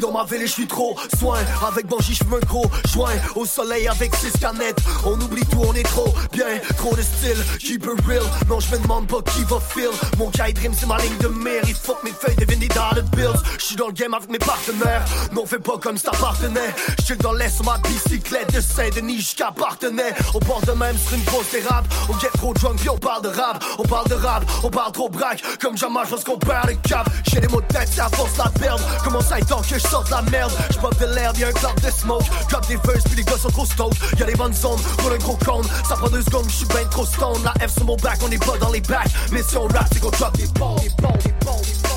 Dans 0.09 0.17
ma 0.17 0.25
ville 0.25 0.47
je 0.47 0.65
trop 0.65 0.95
soin. 1.17 1.37
Avec 1.67 1.87
Banji, 1.87 2.15
je 2.15 2.23
me 2.25 2.39
gros 2.41 2.65
joint 2.87 3.13
au 3.35 3.45
soleil 3.45 3.87
avec 3.87 4.15
six 4.15 4.31
canettes. 4.39 4.79
On 5.05 5.19
oublie 5.19 5.45
tout, 5.45 5.61
on 5.65 5.73
est 5.73 5.83
trop 5.83 6.13
bien, 6.31 6.59
trop 6.77 6.95
de 6.95 7.01
style. 7.01 7.37
Keep 7.59 7.85
it 7.85 8.05
real. 8.07 8.23
Non, 8.47 8.59
je 8.59 8.71
me 8.71 8.81
demande 8.81 9.07
pas 9.07 9.21
qui 9.31 9.43
va 9.43 9.59
feel. 9.59 9.89
Mon 10.17 10.29
guy 10.29 10.53
dream, 10.53 10.73
c'est 10.77 10.87
ma 10.87 10.97
ligne 10.97 11.17
de 11.19 11.27
mire. 11.27 11.61
Il 11.67 11.75
faut 11.75 11.93
que 11.95 12.05
mes 12.05 12.11
feuilles 12.11 12.35
deviennent 12.35 12.59
des 12.59 12.67
dollar 12.67 12.95
bills. 13.15 13.39
Je 13.57 13.63
suis 13.63 13.75
dans 13.75 13.87
le 13.87 13.93
game 13.93 14.13
avec 14.13 14.29
mes 14.29 14.39
partenaires. 14.39 15.05
Non, 15.33 15.45
fais 15.45 15.59
pas 15.59 15.77
comme 15.77 15.97
si 15.97 16.03
t'appartenais. 16.03 16.73
Je 17.07 17.13
dans 17.15 17.33
l'est 17.33 17.49
sur 17.49 17.65
ma 17.65 17.77
bicyclette 17.79 18.53
de 18.53 18.61
Saint-Denis 18.61 19.17
jusqu'à 19.17 19.51
Partenay. 19.51 20.13
On 20.33 20.39
porte 20.39 20.65
de 20.65 20.71
même 20.71 20.97
sur 20.97 21.15
une 21.15 21.23
grosse 21.23 21.51
dérape. 21.51 21.85
On 22.09 22.17
get 22.19 22.29
trop 22.37 22.53
drunk 22.53 22.79
puis 22.79 22.89
on 22.89 22.97
parle 22.97 23.23
de 23.23 23.29
rap. 23.29 23.63
On 23.77 23.83
parle 23.83 24.07
de 24.07 24.15
rap, 24.15 24.43
on 24.63 24.69
parle 24.69 24.91
trop 24.91 25.09
braque. 25.09 25.43
Comme 25.61 25.77
jamais, 25.77 25.99
je 26.05 26.09
pense 26.11 26.23
qu'on 26.23 26.37
perd 26.37 26.67
le 26.67 26.75
cap. 26.87 27.07
J'ai 27.31 27.39
des 27.39 27.47
mots 27.47 27.61
de 27.61 27.67
tête, 27.67 27.89
c'est 27.91 28.15
force 28.15 28.37
la 28.37 28.49
perdre. 28.49 28.83
Comment 29.03 29.21
ça 29.21 29.37
temps 29.49 29.61
que 29.61 29.67
je 29.75 29.79
sorte 29.79 30.08
la 30.09 30.21
merde? 30.23 30.51
Je 30.71 30.77
de 30.77 31.13
l'air, 31.13 31.31
y'a 31.37 31.47
un 31.47 31.51
cloud 31.51 31.79
de 31.81 31.91
smoke. 31.91 32.25
Drop 32.49 32.67
des 32.67 32.77
verses 32.77 33.03
puis 33.03 33.15
les 33.17 33.23
gars 33.23 33.37
sont 33.37 33.49
trop 33.49 33.65
stoked. 33.65 33.97
Y'a 34.19 34.25
des 34.25 34.35
bonnes 34.35 34.53
zones, 34.53 34.81
pour 34.97 35.11
un 35.11 35.17
gros 35.17 35.37
con. 35.45 35.61
Ça 35.87 35.95
prend 35.95 36.09
deux 36.09 36.23
secondes, 36.23 36.45
je 36.49 36.55
suis 36.55 36.65
ben 36.67 36.87
trop 36.89 37.05
stone. 37.05 37.41
La 37.43 37.67
F 37.67 37.73
sur 37.73 37.85
mon 37.85 37.95
back, 37.97 38.19
on 38.23 38.31
est 38.31 38.43
pas 38.43 38.57
dans 38.57 38.71
les 38.71 38.81
bacs. 38.81 39.11
Mais 39.31 39.43
si 39.43 39.57
on 39.57 39.67
rap, 39.67 39.87
c'est 39.91 39.99
qu'on 39.99 40.09
drop 40.09 40.35
des 40.37 40.47
bombes, 40.47 40.79
des 40.81 40.89
bombes, 40.89 41.17
des 41.17 41.33
bombes, 41.45 41.61
des 41.61 41.73
bombes. 41.83 41.88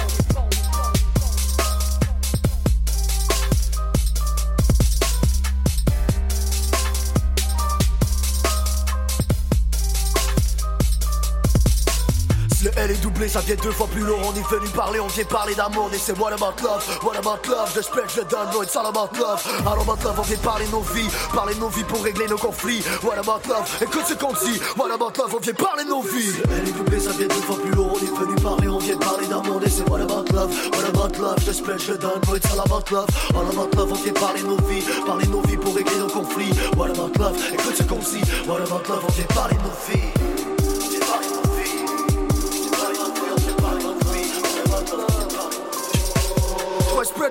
Le 12.82 12.88
L 12.88 12.94
est 12.96 13.00
doublé, 13.00 13.28
ça 13.28 13.38
vient 13.38 13.54
deux 13.62 13.70
fois 13.70 13.86
plus 13.86 14.00
lourd. 14.00 14.18
On 14.24 14.34
est 14.34 14.58
venu 14.58 14.68
parler, 14.70 14.98
on 14.98 15.06
vient 15.06 15.24
parler 15.24 15.54
d'amour. 15.54 15.88
Et 15.94 15.98
c'est 15.98 16.18
what 16.18 16.32
about 16.32 16.60
love, 16.64 16.82
what 17.04 17.16
about 17.16 17.38
love? 17.48 17.70
Je 17.76 17.80
spec, 17.80 18.06
je 18.08 18.22
donne, 18.22 18.48
it's 18.60 18.74
all 18.74 18.86
about 18.86 19.16
love. 19.16 19.40
All 19.64 19.80
about 19.80 20.02
love, 20.02 20.18
on 20.18 20.22
vient 20.22 20.36
parler 20.38 20.66
nos 20.72 20.80
vies. 20.80 21.08
Parler 21.32 21.54
nos 21.60 21.68
vies 21.68 21.84
pour 21.84 22.02
régler 22.02 22.26
nos 22.26 22.36
conflits. 22.36 22.82
What 23.04 23.18
about 23.18 23.48
love, 23.48 23.70
écoute 23.80 24.02
ce 24.08 24.14
qu'on 24.14 24.32
dit. 24.32 24.60
What 24.76 24.90
about 24.90 25.12
love, 25.16 25.32
on 25.32 25.38
vient 25.38 25.54
parler 25.54 25.84
nos 25.84 26.02
vies. 26.02 26.32
Le 26.44 26.56
L 26.56 26.68
est 26.68 26.72
doublé, 26.72 26.98
ça 26.98 27.12
vient 27.12 27.28
deux 27.28 27.42
fois 27.46 27.56
plus 27.62 27.70
lourd. 27.70 27.92
On 27.94 27.98
est 27.98 28.26
venu 28.26 28.34
parler, 28.42 28.68
on 28.68 28.78
vient 28.78 28.98
parler 28.98 29.26
d'amour. 29.28 29.60
Et 29.64 29.70
c'est 29.70 29.88
what 29.88 30.00
about 30.00 30.32
love, 30.32 30.52
what 30.72 30.88
about 30.88 31.18
love? 31.20 31.38
Je 31.46 31.52
spec, 31.52 31.78
je 31.78 31.92
donne, 31.92 32.20
it's 32.34 32.50
all 32.52 32.60
about 32.66 32.90
love. 32.90 33.08
All 33.36 33.46
about 33.46 33.76
love, 33.76 33.92
on 33.92 34.02
vient 34.02 34.12
parler 34.14 34.42
nos 34.42 34.58
vies. 34.66 34.82
Parler 35.06 35.28
nos 35.28 35.42
vies 35.42 35.56
pour 35.56 35.72
régler 35.72 35.98
nos 35.98 36.08
conflits. 36.08 36.50
What 36.76 36.90
about 36.90 37.16
love, 37.16 37.36
écoute 37.52 37.76
ce 37.76 37.84
qu'on 37.84 37.98
dit. 37.98 38.22
What 38.48 38.60
about 38.60 38.88
love, 38.88 39.04
on 39.06 39.12
vient 39.12 39.26
parler 39.26 39.54
nos 39.54 39.94
vies. 39.94 40.31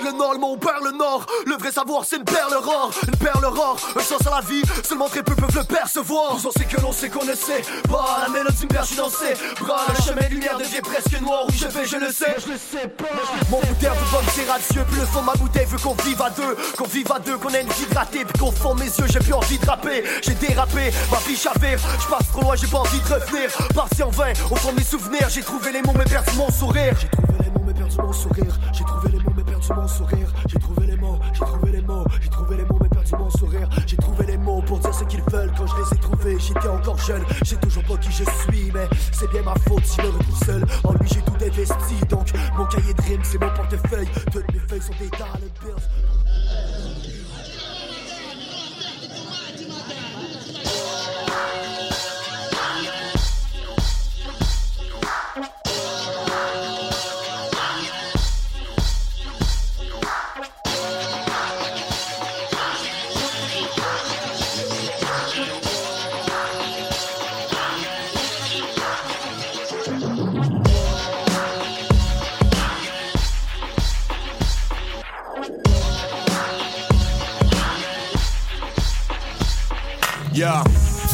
Le 0.04 0.12
nord, 0.14 0.34
le 0.34 0.40
mon 0.40 0.58
perd 0.58 0.84
le 0.84 0.92
nord. 0.92 1.26
Le 1.46 1.56
vrai 1.58 1.72
savoir, 1.72 2.06
c'est 2.06 2.18
une 2.18 2.24
perle 2.24 2.54
rare. 2.54 2.90
Une 3.08 3.18
perle 3.18 3.46
rare, 3.46 3.76
un 3.96 4.02
sens 4.02 4.26
à 4.26 4.32
la 4.32 4.42
vie. 4.42 4.64
Seulement 4.84 5.08
très 5.08 5.22
peu 5.22 5.36
peuvent 5.36 5.56
le 5.56 5.64
percevoir. 5.64 6.36
Nous 6.36 6.48
on 6.48 6.52
sait 6.52 6.66
que 6.66 6.82
l'on 6.82 6.92
sait 6.92 7.10
qu'on 7.10 7.24
ne 7.24 7.36
sait 7.36 7.62
pas. 7.90 8.20
La 8.24 8.30
mélodie 8.30 8.64
me 8.64 8.70
perd, 8.70 8.84
je 8.84 8.88
suis 8.90 8.98
dansé. 8.98 9.34
Bras, 9.60 9.86
le 9.90 10.02
chemin 10.04 10.28
de 10.28 10.34
lumière 10.34 10.58
devient 10.58 10.82
presque 10.82 11.20
noir. 11.22 11.46
Où 11.48 11.52
je 11.52 11.68
vais, 11.68 11.86
je 11.86 11.98
le 11.98 12.12
sais. 12.12 12.36
Je 12.46 12.52
le 12.52 12.58
sais 12.58 12.88
pas. 12.88 13.06
Mon 13.50 13.60
bouteille 13.60 13.90
vous 14.00 14.16
va 14.16 14.22
me 14.24 14.32
tirer 14.32 14.50
à 14.50 14.60
Dieu. 14.72 14.84
Puis 14.90 15.00
le 15.00 15.06
fond 15.06 15.22
de 15.22 15.26
ma 15.26 15.34
bouteille 15.34 15.66
veut 15.66 15.78
qu'on 15.78 15.94
vive 15.94 16.22
à 16.22 16.30
deux. 16.32 16.58
Qu'on 16.78 16.88
vive 16.88 17.12
à 17.12 17.20
deux, 17.20 17.38
qu'on 17.38 17.50
ait 17.50 17.62
une 17.62 17.70
vie 17.70 17.94
ratée. 17.96 18.26
Puis 18.26 18.40
qu'on 18.40 18.52
fonde 18.52 18.80
mes 18.80 18.86
yeux, 18.86 19.06
j'ai 19.08 19.20
plus 19.20 19.34
envie 19.34 19.60
de 19.60 19.66
rapper. 19.66 20.04
J'ai 20.24 20.34
dérapé, 20.34 20.92
ma 21.12 21.18
vie 21.20 21.36
chavire. 21.36 21.80
Je 22.00 22.08
passe 22.08 22.28
trop 22.32 22.42
loin, 22.42 22.56
j'ai 22.56 22.68
pas 22.68 22.80
envie 22.80 23.00
de 23.00 23.14
revenir. 23.14 23.50
Parti 23.76 24.02
en 24.04 24.10
vain, 24.10 24.34
au 24.50 24.56
fond 24.56 24.72
de 24.72 24.78
mes 24.78 24.84
souvenirs. 24.84 25.28
J'ai 25.30 25.42
trouvé 25.42 25.72
les 25.72 25.82
mots, 25.82 25.94
mais 25.96 26.06
perdu 26.06 26.32
mon 26.38 26.50
sourire. 26.52 26.96
J'ai 27.00 27.08
trouvé 27.10 27.38
les 27.44 27.52
mots, 27.52 27.64
mais 27.68 27.74
perdu 27.74 27.98
mon 27.98 28.14
sourire. 28.14 28.54
J'ai 28.74 28.84
trouvé 28.84 29.10
les 29.12 29.20
mots, 29.20 29.31
J'ai 29.62 30.60
trouvé 30.60 30.88
les 30.88 30.97
mots, 30.97 31.19
j'ai 31.34 31.39
trouvé 31.39 31.71
les 31.71 31.82
mots, 31.82 32.04
j'ai 32.19 32.30
trouvé 32.30 32.58
les 32.58 32.65
mots, 32.65 32.80
mais 32.82 32.89
perdu 32.89 33.12
mon 33.17 33.30
sourire. 33.30 33.69
J'ai 33.86 33.95
trouvé 33.95 34.26
les 34.26 34.38
mots 34.38 34.62
pour 34.63 34.80
dire 34.80 34.93
ce 34.93 35.04
qu'ils 35.04 35.21
veulent 35.32 35.52
quand 35.56 35.67
je 35.67 35.76
les 35.76 35.97
ai 35.97 36.00
trouvés. 36.00 36.39
J'étais 36.39 36.67
encore 36.67 36.97
jeune, 36.97 37.24
j'ai 37.43 37.58
toujours 37.58 37.84
pas 37.84 37.97
qui 37.97 38.12
je 38.12 38.24
suis, 38.24 38.71
mais 38.74 38.88
c'est 39.12 39.30
bien 39.30 39.43
ma 39.43 39.54
faute 39.56 39.86
si 39.86 39.97
je 40.02 40.08
me 40.08 40.12
retrouve 40.12 40.43
seul. 40.45 40.65
En 40.84 40.93
lui, 40.93 41.08
j'ai 41.08 41.21
tout 41.21 41.36
investi, 41.39 41.95
donc 42.10 42.32
mon 42.58 42.65
cahier 42.65 42.93
de 42.93 43.02
rime, 43.04 43.21
c'est 43.24 43.39
mon 43.39 43.54
portefeuille. 43.54 44.08
Toutes 44.32 44.52
mes 44.52 44.60
feuilles 44.60 44.82
sont 44.82 44.93
des 45.00 45.10
dollar 45.10 45.38
Yeah. 80.41 80.63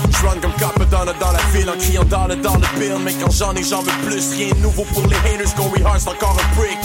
Je 0.09 0.39
comme 0.39 0.53
Capadonna 0.53 1.11
dans 1.19 1.31
la 1.33 1.39
ville 1.51 1.69
en 1.69 1.77
criant 1.77 2.05
dans 2.05 2.27
le 2.27 2.37
dans 2.37 2.55
le 2.55 2.79
bill 2.79 2.95
Mais 3.03 3.11
quand 3.11 3.29
j'en 3.29 3.53
ai 3.55 3.61
j'en 3.61 3.81
veux 3.81 3.91
plus. 4.07 4.31
Rien 4.31 4.53
de 4.53 4.59
nouveau 4.61 4.85
pour 4.93 5.05
les 5.05 5.17
haters. 5.17 5.53
Corey 5.53 5.83
Hart 5.83 5.99
c'est 5.99 6.09
encore 6.11 6.37
un 6.39 6.55
brick. 6.55 6.79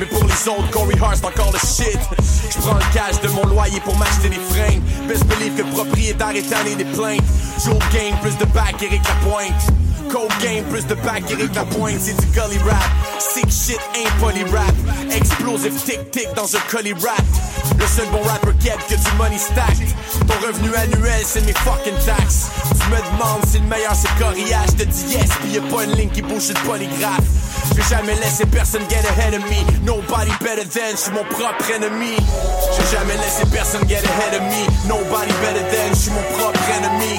Mais 0.00 0.06
pour 0.06 0.24
les 0.24 0.48
autres 0.48 0.68
Corey 0.72 0.96
Hart 1.00 1.14
c'est 1.14 1.26
encore 1.26 1.52
le 1.52 1.58
shit. 1.60 2.00
Je 2.50 2.58
prends 2.58 2.74
le 2.74 2.92
cash 2.92 3.20
de 3.20 3.28
mon 3.28 3.46
loyer 3.46 3.78
pour 3.78 3.96
m'acheter 3.96 4.28
des 4.28 4.40
fringues. 4.50 4.82
Best 5.06 5.24
believe 5.26 5.54
que 5.54 5.62
le 5.62 5.70
propriétaire 5.70 6.34
est 6.34 6.50
tanné 6.50 6.74
des 6.74 6.84
plaintes. 6.84 7.22
Joe 7.64 7.78
Game 7.92 8.18
plus 8.20 8.36
de 8.38 8.44
back 8.46 8.74
Eric 8.82 9.02
Lapointe. 9.06 9.72
Cold 10.10 10.30
game, 10.40 10.64
plus 10.64 10.86
de 10.86 10.94
back, 10.94 11.24
Eric 11.30 11.54
Lapointe, 11.54 11.98
c'est 11.98 12.14
du 12.20 12.26
gully 12.26 12.58
rap. 12.58 12.84
Sick 13.18 13.50
shit, 13.50 13.80
ain't 13.96 14.10
poly 14.20 14.44
rap. 14.52 14.74
Explosive 15.10 15.74
tic-tic 15.82 16.28
dans 16.36 16.54
un 16.54 16.60
collie 16.70 16.92
rap. 16.92 17.24
Le 17.78 17.86
seul 17.86 18.06
bon 18.12 18.22
rapper 18.22 18.52
get 18.60 18.76
que 18.88 18.94
du 18.94 19.03
money. 19.24 19.38
Ton 20.26 20.46
revenu 20.46 20.74
annuel, 20.74 21.22
c'est 21.24 21.40
mes 21.42 21.52
fucking 21.52 21.96
taxes. 22.04 22.48
Tu 22.80 22.90
me 22.90 22.96
demandes 22.96 23.44
si 23.46 23.58
le 23.58 23.66
meilleur 23.66 23.94
c'est 23.94 24.12
Coriace. 24.18 24.70
Je 24.78 24.84
te 24.84 24.88
dis 24.88 25.06
yes, 25.14 25.28
pis 25.42 25.50
y'a 25.54 25.60
pas 25.62 25.84
une 25.84 25.92
ligne 25.92 26.10
qui 26.10 26.22
bouge 26.22 26.48
le 26.48 26.66
polygraphe. 26.66 27.24
Je 27.70 27.74
vais 27.74 27.88
jamais 27.88 28.14
laisser 28.16 28.46
personne 28.46 28.82
get 28.88 29.02
ahead 29.08 29.34
of 29.34 29.44
me. 29.44 29.60
Nobody 29.84 30.30
better 30.40 30.64
than, 30.64 30.96
j'suis 30.96 31.12
mon 31.12 31.24
propre 31.24 31.70
ennemi. 31.74 32.16
J'ai 32.76 32.96
jamais 32.96 33.16
laissé 33.16 33.44
personne 33.52 33.86
get 33.88 34.02
ahead 34.04 34.34
of 34.34 34.42
me. 34.42 34.88
Nobody 34.88 35.32
better 35.42 35.64
than, 35.72 35.94
j'suis 35.94 36.10
mon 36.10 36.38
propre 36.38 36.60
ennemi. 36.76 37.16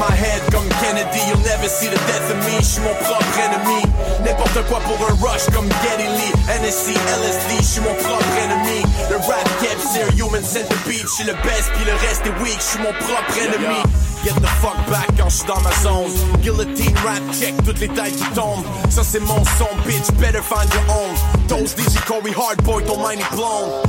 My 0.00 0.16
head 0.16 0.40
comme 0.50 0.66
Kennedy, 0.80 1.20
you'll 1.28 1.44
never 1.44 1.68
see 1.68 1.86
the 1.92 2.00
death 2.08 2.32
of 2.32 2.38
me. 2.48 2.56
J'suis 2.64 2.80
mon 2.80 2.94
propre 3.04 3.36
ennemi. 3.36 3.84
N'importe 4.24 4.64
quoi 4.66 4.80
pour 4.80 4.96
un 4.96 5.12
rush 5.20 5.44
comme 5.52 5.68
Getty 5.84 6.08
Lee. 6.08 6.32
NSC, 6.48 6.96
LSD, 6.96 7.60
j'suis 7.60 7.82
mon 7.82 7.92
propre 8.00 8.32
ennemi. 8.40 8.80
Le 9.10 9.16
rap 9.16 9.44
cap, 9.60 9.76
c'est 9.92 10.02
un 10.02 10.16
human 10.16 10.42
centipede. 10.42 11.04
J'suis 11.04 11.24
le 11.24 11.34
best, 11.44 11.68
puis 11.74 11.84
le 11.84 11.92
reste 12.00 12.24
est 12.24 12.42
weak. 12.42 12.56
J'suis 12.58 12.80
mon 12.80 12.94
propre 12.96 13.36
ennemi. 13.44 13.82
Get 14.24 14.40
the 14.40 14.48
fuck 14.62 14.76
back 14.88 15.06
quand 15.18 15.28
j'suis 15.28 15.46
dans 15.46 15.60
ma 15.60 15.72
zone. 15.82 16.12
Guillotine 16.40 16.96
rap 17.04 17.20
check, 17.38 17.54
toutes 17.66 17.80
les 17.80 17.88
tailles 17.88 18.12
qui 18.12 18.24
tombent. 18.34 18.64
Ça 18.88 19.02
c'est 19.04 19.20
mon 19.20 19.44
son, 19.58 19.68
bitch, 19.86 20.10
better 20.18 20.40
find 20.40 20.68
your 20.72 20.96
own. 20.96 21.14
Toast 21.46 21.78
DJ 21.78 22.00
Corey 22.06 22.32
Hard 22.32 22.62
Boy, 22.64 22.82
ton 22.84 22.96
mind 22.96 23.20
est 23.20 23.34
blown. 23.36 23.84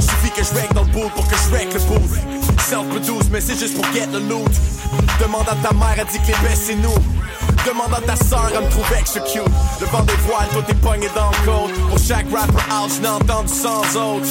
Suffit 0.00 0.30
que 0.30 0.42
je 0.42 0.54
règle 0.58 0.74
dans 0.74 0.84
le 0.84 0.90
booth 0.90 1.12
pour 1.14 1.28
que 1.28 1.36
je 1.36 1.56
règle 1.56 1.74
le 1.74 1.80
booth. 1.80 2.41
Self-produce, 2.58 3.28
mais 3.30 3.40
c'est 3.40 3.58
juste 3.58 3.74
pour 3.74 3.84
get 3.92 4.06
the 4.06 4.20
loot. 4.28 4.50
Demande 5.20 5.48
à 5.48 5.56
ta 5.66 5.74
mère, 5.74 5.94
elle 5.98 6.06
dit 6.06 6.18
que 6.18 6.28
les 6.28 6.48
baisses 6.48 6.64
c'est 6.66 6.74
nous. 6.74 6.94
Demande 7.66 7.94
à 7.94 8.00
ta 8.00 8.16
soeur, 8.16 8.50
elle 8.54 8.64
me 8.64 8.70
trouve 8.70 8.92
extra 8.98 9.20
cute. 9.20 9.42
Le 9.80 9.86
vent 9.86 10.02
des 10.02 10.16
voiles, 10.26 10.48
toi 10.52 10.62
t'es 10.66 10.74
pogné 10.74 11.08
dans 11.14 11.30
le 11.30 11.36
code. 11.44 11.88
Pour 11.88 11.98
chaque 11.98 12.26
rapper 12.32 12.72
out, 12.72 12.90
j'n'ai 12.98 13.08
entendu 13.08 13.52
sans 13.52 13.80
autres. 13.96 14.28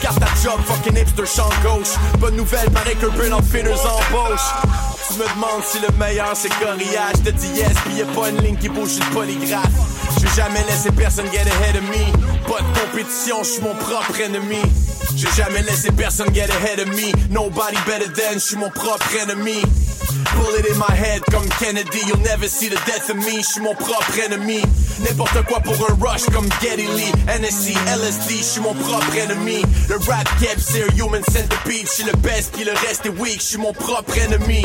Car 0.00 0.14
ta 0.14 0.26
job, 0.42 0.60
fucking 0.64 0.96
hipster, 0.96 1.26
champ 1.26 1.50
gauche. 1.62 1.94
Bonne 2.18 2.36
nouvelle, 2.36 2.70
paraît 2.70 2.94
qu'un 2.94 3.10
peu 3.10 3.30
en 3.32 3.36
embauche. 3.36 4.89
Tu 5.08 5.18
me 5.18 5.24
demandes 5.34 5.64
si 5.64 5.78
le 5.80 5.88
meilleur 5.98 6.32
c'est 6.34 6.48
Coriace. 6.48 7.14
Je 7.24 7.30
te 7.30 7.36
dis 7.36 7.48
yes, 7.56 7.72
pis 7.84 7.96
y'a 7.96 8.06
pas 8.06 8.28
une 8.30 8.42
ligne 8.42 8.56
qui 8.56 8.68
bouge 8.68 8.98
le 8.98 9.14
polygraphe. 9.14 9.66
Je 10.16 10.26
vais 10.26 10.34
jamais 10.36 10.62
laisser 10.68 10.90
personne 10.92 11.26
get 11.32 11.40
ahead 11.40 11.76
of 11.76 11.82
me. 11.82 12.48
Pas 12.48 12.60
de 12.60 12.80
compétition, 12.80 13.42
je 13.42 13.50
suis 13.50 13.62
mon 13.62 13.74
propre 13.74 14.20
ennemi. 14.20 14.60
J'ai 15.16 15.28
jamais 15.36 15.62
laissé 15.62 15.90
personne 15.92 16.32
get 16.34 16.48
ahead 16.50 16.80
of 16.80 16.88
me. 16.88 17.12
Nobody 17.30 17.76
better 17.86 18.10
than, 18.12 18.34
je 18.34 18.38
suis 18.38 18.56
mon 18.56 18.70
propre 18.70 19.08
ennemi. 19.22 19.62
Bullet 20.36 20.66
in 20.66 20.78
my 20.78 20.94
head 20.94 21.22
comme 21.30 21.48
Kennedy, 21.60 22.00
you'll 22.06 22.18
never 22.18 22.48
see 22.48 22.68
the 22.68 22.80
death 22.86 23.10
of 23.10 23.16
me. 23.16 23.38
Je 23.38 23.46
suis 23.46 23.60
mon 23.60 23.74
propre 23.74 24.18
ennemi. 24.18 24.62
N'importe 25.00 25.42
quoi 25.46 25.60
pour 25.60 25.74
un 25.88 25.94
rush 26.00 26.24
comme 26.32 26.48
Getty 26.60 26.86
Lee. 26.86 27.12
NSC, 27.28 27.74
LSD, 27.86 28.36
je 28.38 28.42
suis 28.42 28.60
mon 28.60 28.74
propre 28.74 29.14
ennemi. 29.16 29.62
Le 29.88 29.96
rap 29.96 30.28
cap, 30.40 30.58
c'est 30.58 30.82
un 30.82 30.96
human 30.96 31.22
centipede. 31.24 31.86
Je 31.86 31.90
suis 31.90 32.04
le 32.04 32.12
best, 32.18 32.52
puis 32.54 32.64
le 32.64 32.72
reste 32.72 33.06
est 33.06 33.20
weak. 33.20 33.40
Je 33.40 33.46
suis 33.46 33.58
mon 33.58 33.72
propre 33.72 34.16
ennemi. 34.18 34.64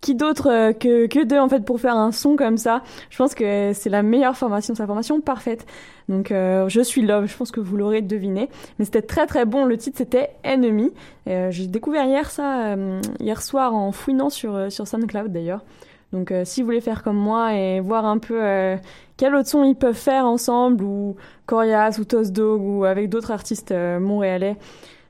qui 0.00 0.14
d'autre 0.14 0.48
euh, 0.50 0.72
que, 0.72 1.06
que 1.06 1.24
deux 1.24 1.38
en 1.38 1.48
fait 1.48 1.64
pour 1.64 1.80
faire 1.80 1.96
un 1.96 2.12
son 2.12 2.36
comme 2.36 2.56
ça 2.56 2.82
Je 3.10 3.18
pense 3.18 3.34
que 3.34 3.72
c'est 3.74 3.90
la 3.90 4.02
meilleure 4.02 4.36
formation, 4.36 4.74
c'est 4.74 4.82
la 4.82 4.86
formation 4.86 5.20
parfaite. 5.20 5.66
Donc, 6.10 6.32
euh, 6.32 6.68
je 6.68 6.80
suis 6.80 7.02
Love, 7.02 7.26
je 7.26 7.36
pense 7.36 7.52
que 7.52 7.60
vous 7.60 7.76
l'aurez 7.76 8.02
deviné. 8.02 8.48
Mais 8.78 8.84
c'était 8.84 9.02
très 9.02 9.26
très 9.26 9.44
bon. 9.44 9.64
Le 9.64 9.76
titre 9.76 9.98
c'était 9.98 10.30
Enemy. 10.44 10.92
Euh, 11.28 11.50
J'ai 11.50 11.68
découvert 11.68 12.04
hier 12.04 12.30
ça, 12.30 12.72
euh, 12.74 13.00
hier 13.20 13.40
soir 13.40 13.74
en 13.74 13.92
fouinant 13.92 14.28
sur, 14.28 14.54
euh, 14.54 14.70
sur 14.70 14.88
SoundCloud 14.88 15.32
d'ailleurs. 15.32 15.62
Donc, 16.12 16.32
euh, 16.32 16.44
si 16.44 16.60
vous 16.60 16.66
voulez 16.66 16.80
faire 16.80 17.04
comme 17.04 17.16
moi 17.16 17.54
et 17.54 17.78
voir 17.78 18.04
un 18.04 18.18
peu 18.18 18.40
quel 19.16 19.34
autre 19.36 19.48
son 19.48 19.62
ils 19.62 19.76
peuvent 19.76 19.94
faire 19.94 20.24
ensemble, 20.24 20.82
ou 20.82 21.14
Corias, 21.46 21.98
ou 22.00 22.04
Toast 22.04 22.32
Dog, 22.32 22.60
ou 22.60 22.84
avec 22.84 23.08
d'autres 23.08 23.30
artistes 23.30 23.72
montréalais, 23.72 24.56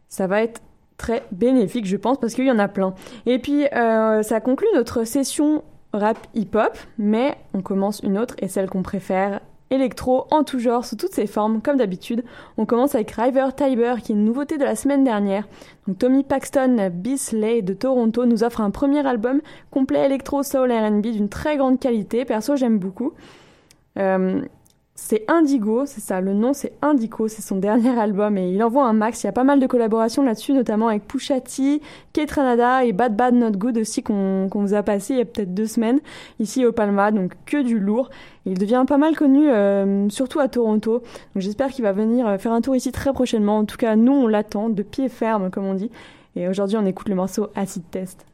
ça 0.09 0.27
va 0.27 0.43
être 0.43 0.61
très 1.01 1.25
bénéfique, 1.33 1.87
je 1.87 1.97
pense, 1.97 2.19
parce 2.19 2.35
qu'il 2.35 2.47
y 2.47 2.51
en 2.51 2.59
a 2.59 2.69
plein. 2.69 2.95
Et 3.27 3.39
puis, 3.39 3.67
euh, 3.75 4.23
ça 4.23 4.41
conclut 4.41 4.69
notre 4.75 5.05
session 5.05 5.65
rap 5.93 6.19
hip-hop, 6.35 6.77
mais 6.99 7.37
on 7.55 7.63
commence 7.63 8.01
une 8.01 8.19
autre, 8.19 8.37
et 8.39 8.49
celle 8.49 8.69
qu'on 8.69 8.83
préfère, 8.83 9.41
électro 9.71 10.27
en 10.31 10.45
tout 10.45 10.59
genre, 10.59 10.85
sous 10.85 10.97
toutes 10.97 11.15
ses 11.15 11.27
formes, 11.27 11.63
comme 11.63 11.79
d'habitude. 11.79 12.23
On 12.59 12.67
commence 12.67 12.95
avec 12.95 13.11
River 13.13 13.49
Tiber, 13.57 13.95
qui 14.03 14.13
est 14.13 14.15
une 14.15 14.25
nouveauté 14.25 14.59
de 14.59 14.65
la 14.65 14.77
semaine 14.77 15.03
dernière. 15.03 15.49
Donc, 15.87 15.99
Tommy 15.99 16.23
Paxton 16.23 16.91
Bisley 16.93 17.63
de 17.63 17.73
Toronto 17.73 18.27
nous 18.27 18.45
offre 18.45 18.61
un 18.61 18.71
premier 18.71 19.07
album 19.07 19.41
complet 19.71 20.05
électro, 20.05 20.43
soul 20.43 20.71
R&B 20.71 21.07
d'une 21.07 21.29
très 21.29 21.57
grande 21.57 21.81
qualité. 21.81 22.25
Perso, 22.25 22.57
j'aime 22.57 22.79
beaucoup. 22.79 23.13
Euh, 23.99 24.43
c'est 25.03 25.25
Indigo, 25.29 25.87
c'est 25.87 26.03
ça, 26.03 26.21
le 26.21 26.35
nom 26.35 26.53
c'est 26.53 26.75
Indigo, 26.83 27.27
c'est 27.27 27.41
son 27.41 27.57
dernier 27.57 27.89
album 27.99 28.37
et 28.37 28.53
il 28.53 28.63
envoie 28.63 28.85
un 28.85 28.93
max. 28.93 29.23
Il 29.23 29.27
y 29.27 29.29
a 29.29 29.33
pas 29.33 29.45
mal 29.45 29.59
de 29.59 29.67
collaborations 29.67 30.23
là-dessus, 30.23 30.53
notamment 30.53 30.89
avec 30.89 31.09
Pusha 31.09 31.41
T, 31.41 31.81
Kate 32.13 32.31
Ranada 32.31 32.85
et 32.85 32.93
Bad 32.93 33.17
Bad 33.17 33.35
Not 33.35 33.53
Good 33.53 33.79
aussi 33.79 34.03
qu'on 34.03 34.49
vous 34.53 34.75
a 34.75 34.83
passé 34.83 35.15
il 35.15 35.19
y 35.19 35.23
a 35.23 35.25
peut-être 35.25 35.55
deux 35.55 35.67
semaines 35.67 36.01
ici 36.39 36.67
au 36.67 36.73
Palma, 36.73 37.13
donc 37.13 37.33
que 37.47 37.63
du 37.63 37.81
lourd. 37.81 38.11
Il 38.45 38.59
devient 38.59 38.85
pas 38.87 38.99
mal 38.99 39.17
connu, 39.17 39.49
euh, 39.49 40.09
surtout 40.11 40.39
à 40.39 40.49
Toronto. 40.49 41.03
Donc 41.35 41.43
j'espère 41.43 41.71
qu'il 41.71 41.83
va 41.83 41.93
venir 41.93 42.29
euh, 42.29 42.39
faire 42.39 42.53
un 42.53 42.61
tour 42.61 42.77
ici 42.77 42.93
très 42.93 43.13
prochainement. 43.15 43.59
En 43.59 43.65
tout 43.65 43.79
cas, 43.79 43.97
nous 43.97 44.13
on 44.13 44.27
l'attend 44.27 44.69
de 44.69 44.83
pied 44.83 45.09
ferme, 45.09 45.51
comme 45.51 45.65
on 45.65 45.75
dit. 45.75 45.91
Et 46.37 46.47
aujourd'hui, 46.47 46.77
on 46.77 46.85
écoute 46.85 47.09
le 47.09 47.15
morceau 47.15 47.49
Acid 47.57 47.83
Test. 47.91 48.30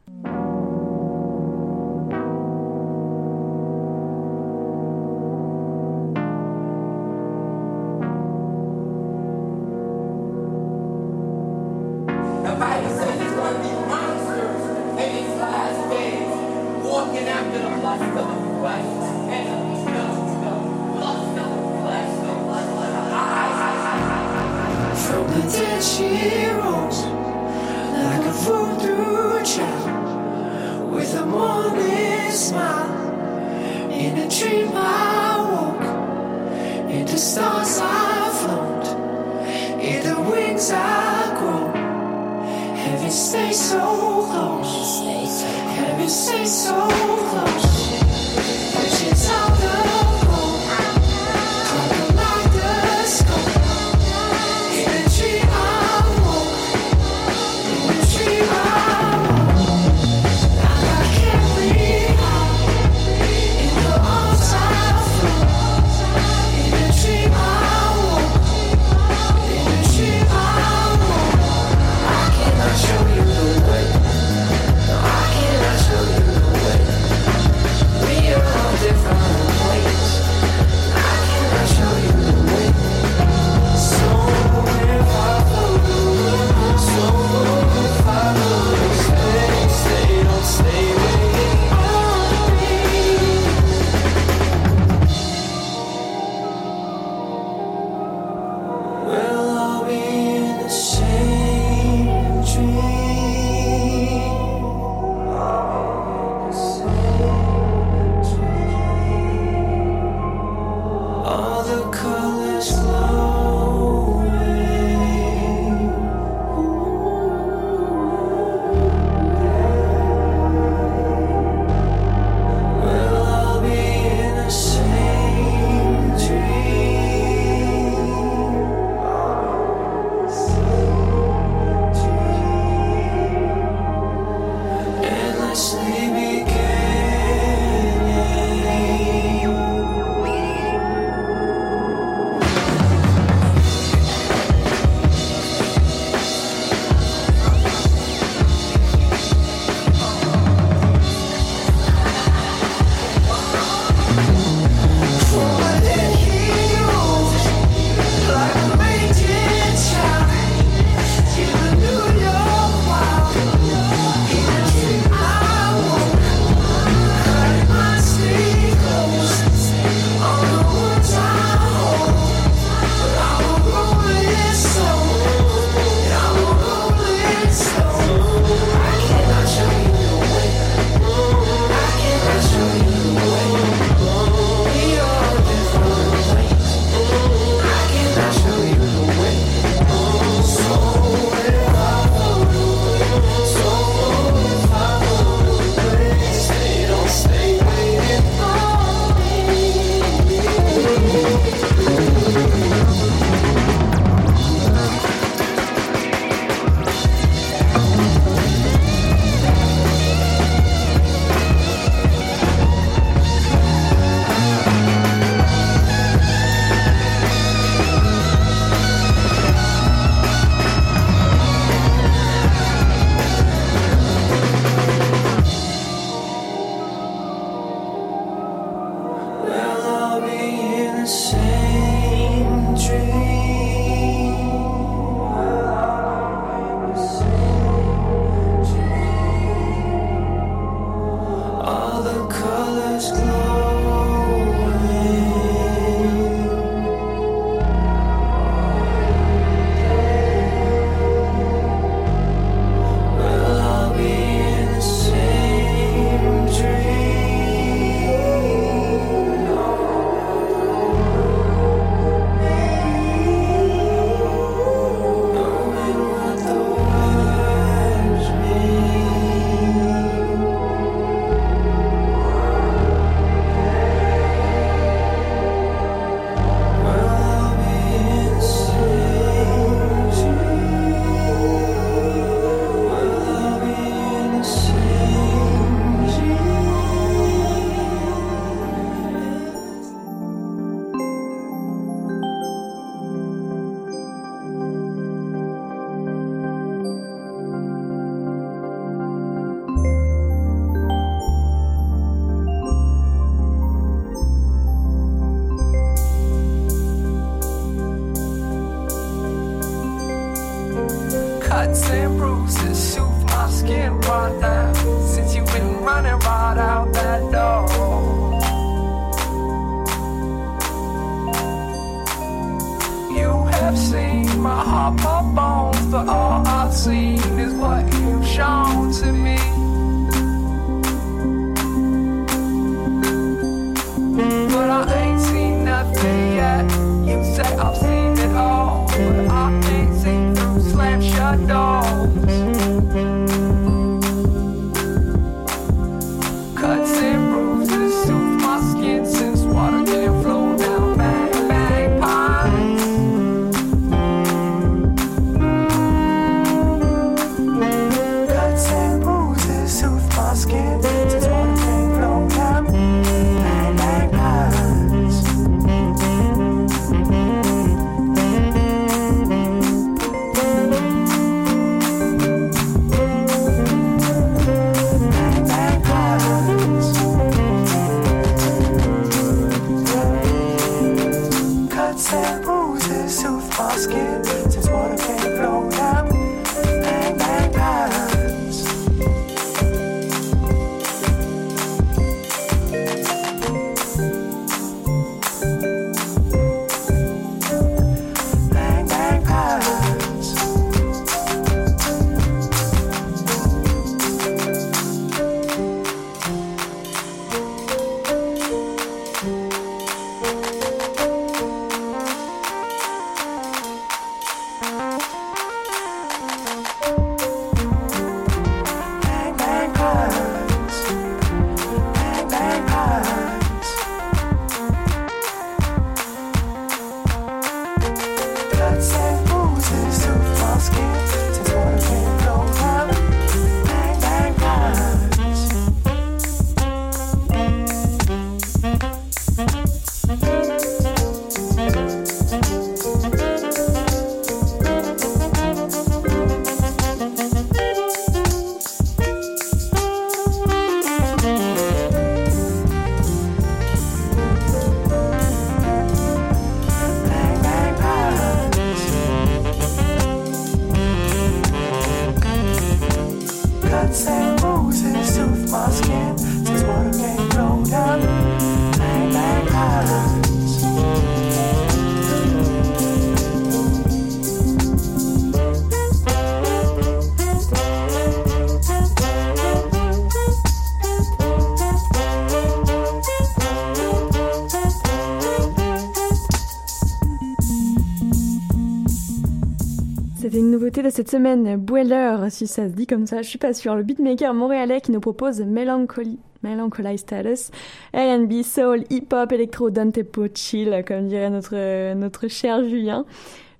Cette 490.97 491.11
semaine, 491.11 491.57
Boiler, 491.57 492.17
si 492.29 492.47
ça 492.47 492.67
se 492.67 492.73
dit 492.73 492.87
comme 492.87 493.05
ça, 493.05 493.21
je 493.21 493.27
suis 493.27 493.37
pas 493.37 493.53
sûre. 493.53 493.75
Le 493.75 493.83
beatmaker 493.83 494.33
montréalais 494.33 494.81
qui 494.81 494.91
nous 494.91 494.99
propose 494.99 495.41
Melancholy, 495.41 496.17
Melancholy 496.41 496.97
Status, 496.97 497.51
R&B, 497.93 498.41
soul, 498.41 498.83
hip-hop, 498.89 499.31
électro, 499.31 499.69
tempo, 499.69 500.25
chill, 500.33 500.83
comme 500.87 501.07
dirait 501.07 501.29
notre, 501.29 501.93
notre 501.93 502.27
cher 502.29 502.63
Julien. 502.63 503.05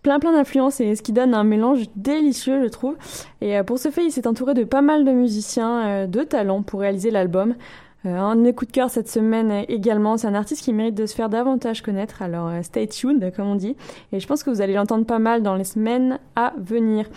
Plein 0.01 0.17
plein 0.17 0.31
d'influences 0.31 0.79
et 0.79 0.95
ce 0.95 1.03
qui 1.03 1.11
donne 1.11 1.35
un 1.35 1.43
mélange 1.43 1.83
délicieux, 1.95 2.63
je 2.63 2.69
trouve. 2.69 2.95
Et 3.41 3.55
euh, 3.55 3.63
pour 3.63 3.77
ce 3.77 3.91
fait, 3.91 4.03
il 4.03 4.11
s'est 4.11 4.25
entouré 4.25 4.55
de 4.55 4.63
pas 4.63 4.81
mal 4.81 5.05
de 5.05 5.11
musiciens 5.11 5.85
euh, 5.85 6.07
de 6.07 6.23
talent 6.23 6.63
pour 6.63 6.79
réaliser 6.79 7.11
l'album. 7.11 7.53
Euh, 8.07 8.17
un 8.17 8.35
de 8.35 8.41
mes 8.41 8.53
coups 8.53 8.71
de 8.71 8.73
cœur 8.73 8.89
cette 8.89 9.09
semaine 9.09 9.65
également, 9.67 10.17
c'est 10.17 10.27
un 10.27 10.35
artiste 10.35 10.63
qui 10.63 10.73
mérite 10.73 10.95
de 10.95 11.05
se 11.05 11.15
faire 11.15 11.29
davantage 11.29 11.81
connaître, 11.81 12.21
alors 12.21 12.47
euh, 12.47 12.61
stay 12.61 12.87
tuned 12.87 13.33
comme 13.35 13.47
on 13.47 13.55
dit, 13.55 13.75
et 14.11 14.19
je 14.19 14.27
pense 14.27 14.43
que 14.43 14.49
vous 14.49 14.61
allez 14.61 14.73
l'entendre 14.73 15.05
pas 15.05 15.19
mal 15.19 15.43
dans 15.43 15.55
les 15.55 15.63
semaines 15.63 16.19
à 16.35 16.53
venir. 16.57 17.07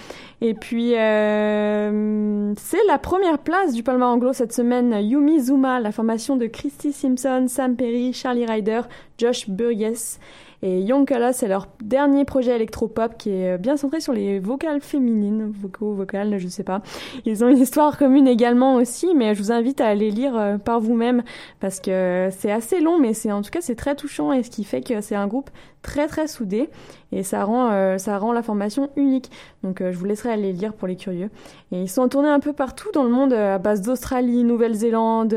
Et 0.40 0.54
puis 0.54 0.94
euh, 0.96 2.52
c'est 2.56 2.84
la 2.88 2.98
première 2.98 3.38
place 3.38 3.72
du 3.72 3.82
Palma 3.82 4.06
Anglo 4.06 4.32
cette 4.32 4.52
semaine, 4.52 4.96
Yumi 5.00 5.40
Zuma, 5.40 5.80
la 5.80 5.92
formation 5.92 6.36
de 6.36 6.46
Christy 6.46 6.92
Simpson, 6.92 7.46
Sam 7.48 7.76
Perry, 7.76 8.12
Charlie 8.12 8.46
Ryder, 8.46 8.82
Josh 9.18 9.48
Burgess. 9.48 10.18
Et 10.62 10.80
Young 10.80 11.06
Kala, 11.06 11.32
c'est 11.32 11.48
leur 11.48 11.68
dernier 11.82 12.24
projet 12.24 12.54
électropop 12.54 13.16
qui 13.16 13.30
est 13.30 13.56
bien 13.56 13.78
centré 13.78 14.00
sur 14.00 14.12
les 14.12 14.38
vocales 14.38 14.80
féminines, 14.82 15.50
vocaux, 15.50 15.94
vocales, 15.94 16.38
je 16.38 16.48
sais 16.48 16.64
pas. 16.64 16.82
Ils 17.24 17.42
ont 17.42 17.48
une 17.48 17.58
histoire 17.58 17.96
commune 17.96 18.28
également 18.28 18.74
aussi, 18.74 19.14
mais 19.14 19.34
je 19.34 19.42
vous 19.42 19.52
invite 19.52 19.80
à 19.80 19.86
aller 19.86 20.10
lire 20.10 20.36
euh, 20.36 20.58
par 20.58 20.80
vous-même 20.80 21.22
parce 21.60 21.80
que 21.80 22.28
c'est 22.30 22.52
assez 22.52 22.80
long, 22.80 22.98
mais 22.98 23.14
c'est 23.14 23.32
en 23.32 23.40
tout 23.40 23.50
cas 23.50 23.62
c'est 23.62 23.74
très 23.74 23.94
touchant 23.94 24.32
et 24.32 24.42
ce 24.42 24.50
qui 24.50 24.64
fait 24.64 24.82
que 24.82 25.00
c'est 25.00 25.14
un 25.14 25.26
groupe 25.26 25.50
très 25.82 26.06
très 26.06 26.28
soudé 26.28 26.68
et 27.12 27.22
ça 27.22 27.44
rend 27.44 27.70
euh, 27.72 27.98
ça 27.98 28.18
rend 28.18 28.32
la 28.32 28.42
formation 28.42 28.90
unique. 28.96 29.30
Donc 29.62 29.80
euh, 29.80 29.92
je 29.92 29.98
vous 29.98 30.04
laisserai 30.04 30.30
aller 30.30 30.52
lire 30.52 30.72
pour 30.72 30.88
les 30.88 30.96
curieux. 30.96 31.30
Et 31.72 31.82
ils 31.82 31.88
sont 31.88 32.08
tournés 32.08 32.28
un 32.28 32.40
peu 32.40 32.52
partout 32.52 32.90
dans 32.92 33.04
le 33.04 33.10
monde 33.10 33.32
euh, 33.32 33.56
à 33.56 33.58
base 33.58 33.82
d'Australie, 33.82 34.44
Nouvelle-Zélande, 34.44 35.34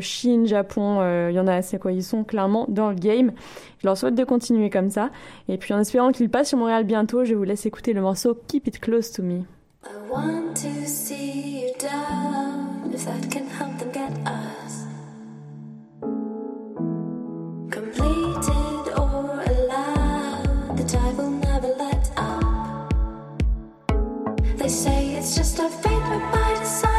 Chine, 0.00 0.46
Japon. 0.46 1.00
Il 1.28 1.34
y 1.34 1.40
en 1.40 1.46
a 1.46 1.54
assez 1.54 1.78
quoi. 1.78 1.92
Ils 1.92 2.04
sont 2.04 2.24
clairement 2.24 2.66
dans 2.68 2.90
le 2.90 2.96
game. 2.96 3.32
Je 3.78 3.86
leur 3.86 3.96
souhaite 3.96 4.14
de 4.14 4.24
continuer 4.24 4.70
comme 4.70 4.90
ça. 4.90 5.10
Et 5.48 5.58
puis 5.58 5.74
en 5.74 5.80
espérant 5.80 6.12
qu'ils 6.12 6.30
passent 6.30 6.48
sur 6.48 6.58
Montréal 6.58 6.84
bientôt, 6.84 7.24
je 7.24 7.34
vous 7.34 7.44
laisse 7.44 7.66
écouter 7.66 7.92
le 7.92 8.00
morceau 8.00 8.36
Keep 8.48 8.66
It 8.68 8.80
Close 8.80 9.10
to 9.12 9.22
Me. 9.22 9.44
I 9.84 10.10
want 10.10 10.54
to 10.56 10.86
see 10.86 11.60
you 11.60 11.72
down 11.78 12.92
if 12.92 13.04
that 13.04 13.30
can 13.30 13.46
help 13.46 13.78
them 13.78 13.92
get 13.92 14.10
us 14.26 14.45
Just 25.56 25.74
a 25.74 25.88
favorite 25.88 26.32
by 26.32 26.54
design. 26.60 26.95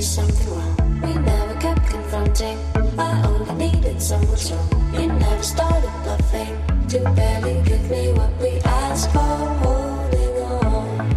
Something 0.00 0.50
wrong. 0.50 1.00
We 1.02 1.14
never 1.14 1.54
kept 1.60 1.86
confronting. 1.88 2.58
I 2.98 3.22
only 3.26 3.54
needed 3.70 4.00
someone's 4.00 4.52
wrong. 4.52 4.92
You 4.92 5.06
never 5.08 5.42
started 5.42 5.90
bluffing 6.04 6.54
to 6.88 6.98
barely 7.16 7.62
give 7.64 7.90
me 7.90 8.12
what 8.12 8.30
we 8.40 8.60
asked 8.60 9.10
for. 9.12 9.18
Holding 9.18 10.36
on. 10.42 11.16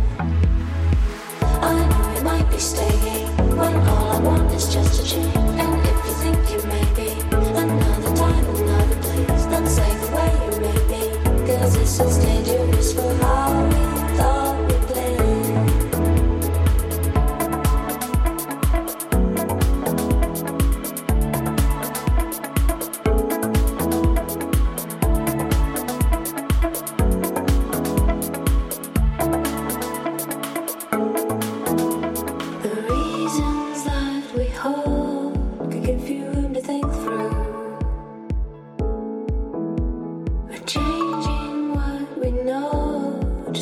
I 1.62 1.88
know 1.90 2.18
you 2.18 2.24
might 2.24 2.50
be 2.50 2.58
staying 2.58 3.28
when 3.56 3.76
all 3.88 4.12
I 4.14 4.20
want 4.20 4.52
is 4.54 4.74
just 4.74 5.02
a 5.02 5.06
change. 5.06 5.36
And 5.36 5.74
if 5.92 5.98
you 6.06 6.14
think 6.24 6.40
you 6.52 6.62
may 6.74 6.88
be 6.98 7.10
another 7.36 8.16
time, 8.16 8.46
another 8.56 8.96
place, 9.04 9.46
then 9.46 9.68
say 9.68 9.92
the 10.02 10.10
way 10.16 10.32
you 10.46 10.54
may 10.66 10.80
be. 10.92 11.02
Cause 11.58 11.74
this 11.78 12.00
is 12.00 12.18
dangerous 12.18 12.94
for 12.94 13.14
how 13.24 13.41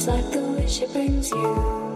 like 0.07 0.31
the 0.31 0.41
wish 0.41 0.81
it 0.81 0.93
brings 0.93 1.31
you. 1.31 1.88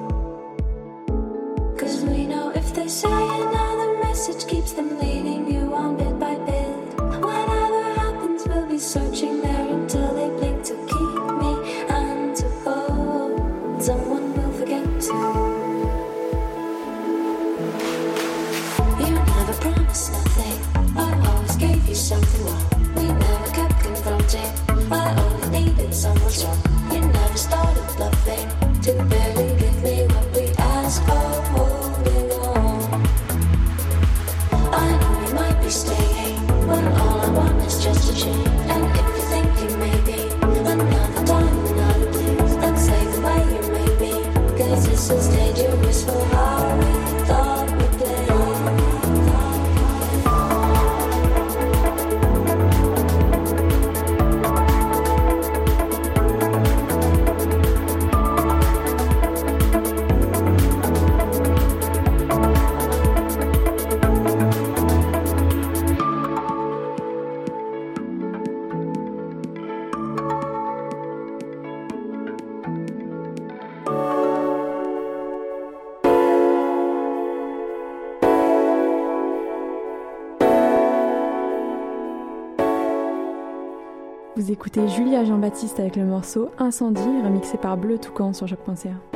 Écoutez 84.54 84.88
Julia 84.88 85.26
Jean-Baptiste 85.26 85.80
avec 85.80 85.96
le 85.96 86.06
morceau 86.06 86.52
Incendie, 86.60 87.02
remixé 87.24 87.58
par 87.58 87.76
Bleu 87.76 87.98
Toucan 87.98 88.34
sur 88.34 88.48
choc.ca. 88.48 89.13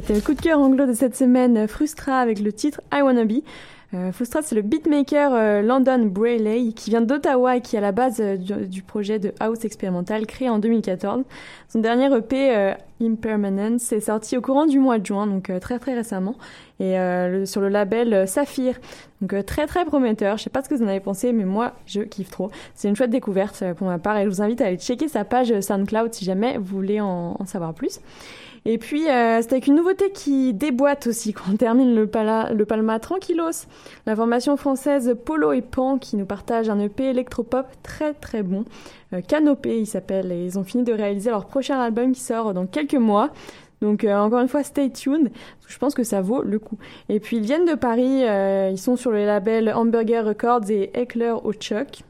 c'était 0.00 0.14
le 0.14 0.20
coup 0.20 0.34
de 0.34 0.40
cœur 0.40 0.60
anglo 0.60 0.86
de 0.86 0.92
cette 0.92 1.16
semaine, 1.16 1.66
Frustra 1.66 2.20
avec 2.20 2.38
le 2.38 2.52
titre 2.52 2.80
I 2.92 3.02
Wanna 3.02 3.24
Be. 3.24 3.42
Euh, 3.94 4.12
Frustra, 4.12 4.42
c'est 4.42 4.54
le 4.54 4.62
beatmaker 4.62 5.32
euh, 5.34 5.60
Landon 5.60 6.06
Brayley 6.06 6.72
qui 6.72 6.90
vient 6.90 7.00
d'Ottawa 7.00 7.56
et 7.56 7.60
qui 7.60 7.74
est 7.74 7.78
à 7.78 7.82
la 7.82 7.90
base 7.90 8.20
euh, 8.20 8.36
du, 8.36 8.82
projet 8.82 9.18
de 9.18 9.32
house 9.40 9.64
expérimental 9.64 10.24
créé 10.26 10.48
en 10.48 10.60
2014. 10.60 11.24
Son 11.68 11.78
dernier 11.80 12.14
EP, 12.14 12.56
euh, 12.56 12.74
Impermanence, 13.02 13.90
est 13.90 14.00
sorti 14.00 14.36
au 14.36 14.40
courant 14.40 14.66
du 14.66 14.78
mois 14.78 15.00
de 15.00 15.06
juin, 15.06 15.26
donc 15.26 15.50
très 15.60 15.80
très 15.80 15.94
récemment, 15.94 16.36
et 16.78 16.96
sur 17.44 17.60
le 17.60 17.68
label 17.68 18.28
Saphir. 18.28 18.78
Donc 19.20 19.44
très 19.46 19.66
très 19.66 19.84
prometteur. 19.84 20.36
Je 20.36 20.44
sais 20.44 20.50
pas 20.50 20.62
ce 20.62 20.68
que 20.68 20.76
vous 20.76 20.84
en 20.84 20.88
avez 20.88 21.00
pensé, 21.00 21.32
mais 21.32 21.44
moi 21.44 21.72
je 21.86 22.02
kiffe 22.02 22.30
trop. 22.30 22.50
C'est 22.74 22.88
une 22.88 22.96
chouette 22.96 23.10
découverte 23.10 23.64
pour 23.76 23.86
ma 23.86 23.98
part 23.98 24.16
et 24.18 24.24
je 24.24 24.28
vous 24.28 24.42
invite 24.42 24.60
à 24.60 24.66
aller 24.66 24.78
checker 24.78 25.08
sa 25.08 25.24
page 25.24 25.60
SoundCloud 25.60 26.12
si 26.12 26.24
jamais 26.24 26.58
vous 26.58 26.76
voulez 26.76 27.00
en 27.00 27.44
savoir 27.46 27.72
plus. 27.72 28.00
Et 28.70 28.76
puis, 28.76 29.08
euh, 29.08 29.40
c'est 29.40 29.52
avec 29.52 29.66
une 29.66 29.76
nouveauté 29.76 30.10
qui 30.10 30.52
déboîte 30.52 31.06
aussi 31.06 31.32
qu'on 31.32 31.56
termine 31.56 31.94
le, 31.94 32.02
le 32.02 32.64
Palma 32.66 32.98
tranquillos. 32.98 33.64
La 34.04 34.14
formation 34.14 34.58
française 34.58 35.16
Polo 35.24 35.52
et 35.52 35.62
Pan 35.62 35.96
qui 35.96 36.16
nous 36.16 36.26
partage 36.26 36.68
un 36.68 36.78
EP 36.78 37.04
électropop 37.04 37.66
très 37.82 38.12
très 38.12 38.42
bon. 38.42 38.66
Euh, 39.14 39.22
Canopé, 39.22 39.80
il 39.80 39.86
s'appelle, 39.86 40.30
et 40.32 40.44
ils 40.44 40.58
ont 40.58 40.64
fini 40.64 40.84
de 40.84 40.92
réaliser 40.92 41.30
leur 41.30 41.46
prochain 41.46 41.80
album 41.80 42.12
qui 42.12 42.20
sort 42.20 42.52
dans 42.52 42.66
quelques 42.66 42.92
mois. 42.92 43.30
Donc 43.80 44.04
euh, 44.04 44.14
encore 44.14 44.40
une 44.40 44.48
fois, 44.48 44.62
stay 44.62 44.90
tuned. 44.90 45.30
Je 45.66 45.78
pense 45.78 45.94
que 45.94 46.04
ça 46.04 46.20
vaut 46.20 46.42
le 46.42 46.58
coup. 46.58 46.76
Et 47.08 47.20
puis 47.20 47.38
ils 47.38 47.44
viennent 47.44 47.64
de 47.64 47.74
Paris, 47.74 48.24
ils 48.70 48.78
sont 48.78 48.96
sur 48.96 49.12
les 49.12 49.24
labels 49.24 49.72
Hamburger 49.74 50.26
Records 50.26 50.70
et 50.70 50.90
Eckler 50.92 51.36
au 51.42 51.54
Chuck. 51.54 52.02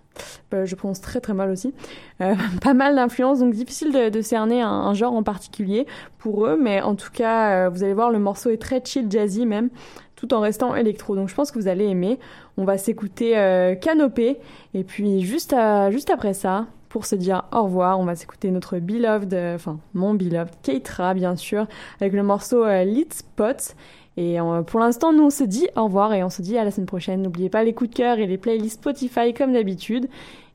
Euh, 0.55 0.67
je 0.67 0.75
prononce 0.75 1.01
très 1.01 1.21
très 1.21 1.35
mal 1.35 1.51
aussi. 1.51 1.75
Euh, 2.21 2.35
pas 2.63 2.75
mal 2.75 2.97
d'influence, 2.97 3.41
donc 3.41 3.55
difficile 3.55 3.93
de, 4.11 4.21
cerner 4.21 4.63
un, 4.63 4.95
genre 4.95 5.15
en 5.15 5.23
particulier 5.23 5.87
pour 6.19 6.47
eux, 6.47 6.59
mais 6.61 6.81
en 6.81 6.95
tout 6.95 7.11
cas, 7.13 7.67
euh, 7.67 7.69
vous 7.69 7.83
allez 7.85 7.95
voir, 7.95 8.11
le 8.11 8.19
morceau 8.19 8.51
est 8.51 8.61
très 8.61 8.83
chill, 8.85 9.11
jazzy 9.11 9.47
même, 9.47 9.71
tout 10.17 10.35
en 10.35 10.41
restant 10.41 10.75
électro. 10.75 11.15
Donc 11.17 11.29
je 11.29 11.35
pense 11.35 11.51
que 11.51 11.59
vous 11.59 11.69
allez 11.69 11.85
aimer. 11.85 12.19
On 12.57 12.65
va 12.65 12.79
s'écouter 12.79 13.39
euh, 13.39 13.75
Canopé, 13.75 14.39
et 14.75 14.85
puis 14.85 15.21
juste, 15.21 15.55
juste 15.91 16.11
après 16.11 16.35
ça, 16.35 16.67
pour 16.89 17.05
se 17.05 17.15
dire 17.15 17.45
au 17.53 17.65
revoir, 17.65 18.01
on 18.01 18.05
va 18.05 18.17
s'écouter 18.17 18.51
notre 18.51 18.79
beloved, 18.79 19.35
enfin 19.55 19.79
mon 19.95 20.15
beloved, 20.15 20.55
Keitra 20.63 21.15
bien 21.15 21.37
sûr, 21.37 21.67
avec 22.01 22.15
le 22.15 22.23
morceau 22.23 22.67
Lit 22.85 23.09
Spot. 23.11 23.75
Et 24.19 24.41
euh, 24.41 24.63
pour 24.63 24.81
l'instant, 24.81 25.13
nous 25.13 25.23
on 25.23 25.31
se 25.31 25.45
dit 25.45 25.69
au 25.77 25.85
revoir 25.85 26.13
et 26.13 26.25
on 26.25 26.29
se 26.29 26.43
dit 26.43 26.59
à 26.59 26.65
la 26.65 26.73
semaine 26.73 26.89
prochaine. 26.89 27.23
N'oubliez 27.23 27.49
pas 27.49 27.63
les 27.63 27.73
coups 27.73 27.91
de 27.91 27.95
cœur 27.95 28.19
et 28.19 28.27
les 28.27 28.37
playlists 28.37 28.81
Spotify 28.81 29.33
comme 29.33 29.53
d'habitude. 29.53 30.09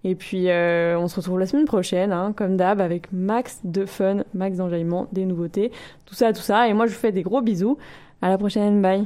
Et 0.03 0.15
puis 0.15 0.49
euh, 0.49 0.99
on 0.99 1.07
se 1.07 1.15
retrouve 1.15 1.39
la 1.39 1.47
semaine 1.47 1.63
prochaine, 1.63 2.11
hein, 2.11 2.33
comme 2.35 2.57
d'hab, 2.57 2.81
avec 2.81 3.13
max 3.13 3.61
de 3.63 3.85
fun, 3.85 4.25
max 4.33 4.57
d'enjaillement, 4.57 5.07
des 5.13 5.23
nouveautés, 5.23 5.71
tout 6.05 6.13
ça, 6.13 6.33
tout 6.33 6.41
ça. 6.41 6.67
Et 6.67 6.73
moi 6.73 6.87
je 6.87 6.91
vous 6.91 6.99
fais 6.99 7.13
des 7.13 7.23
gros 7.23 7.41
bisous. 7.41 7.77
À 8.21 8.27
la 8.27 8.37
prochaine, 8.37 8.81
bye. 8.81 9.05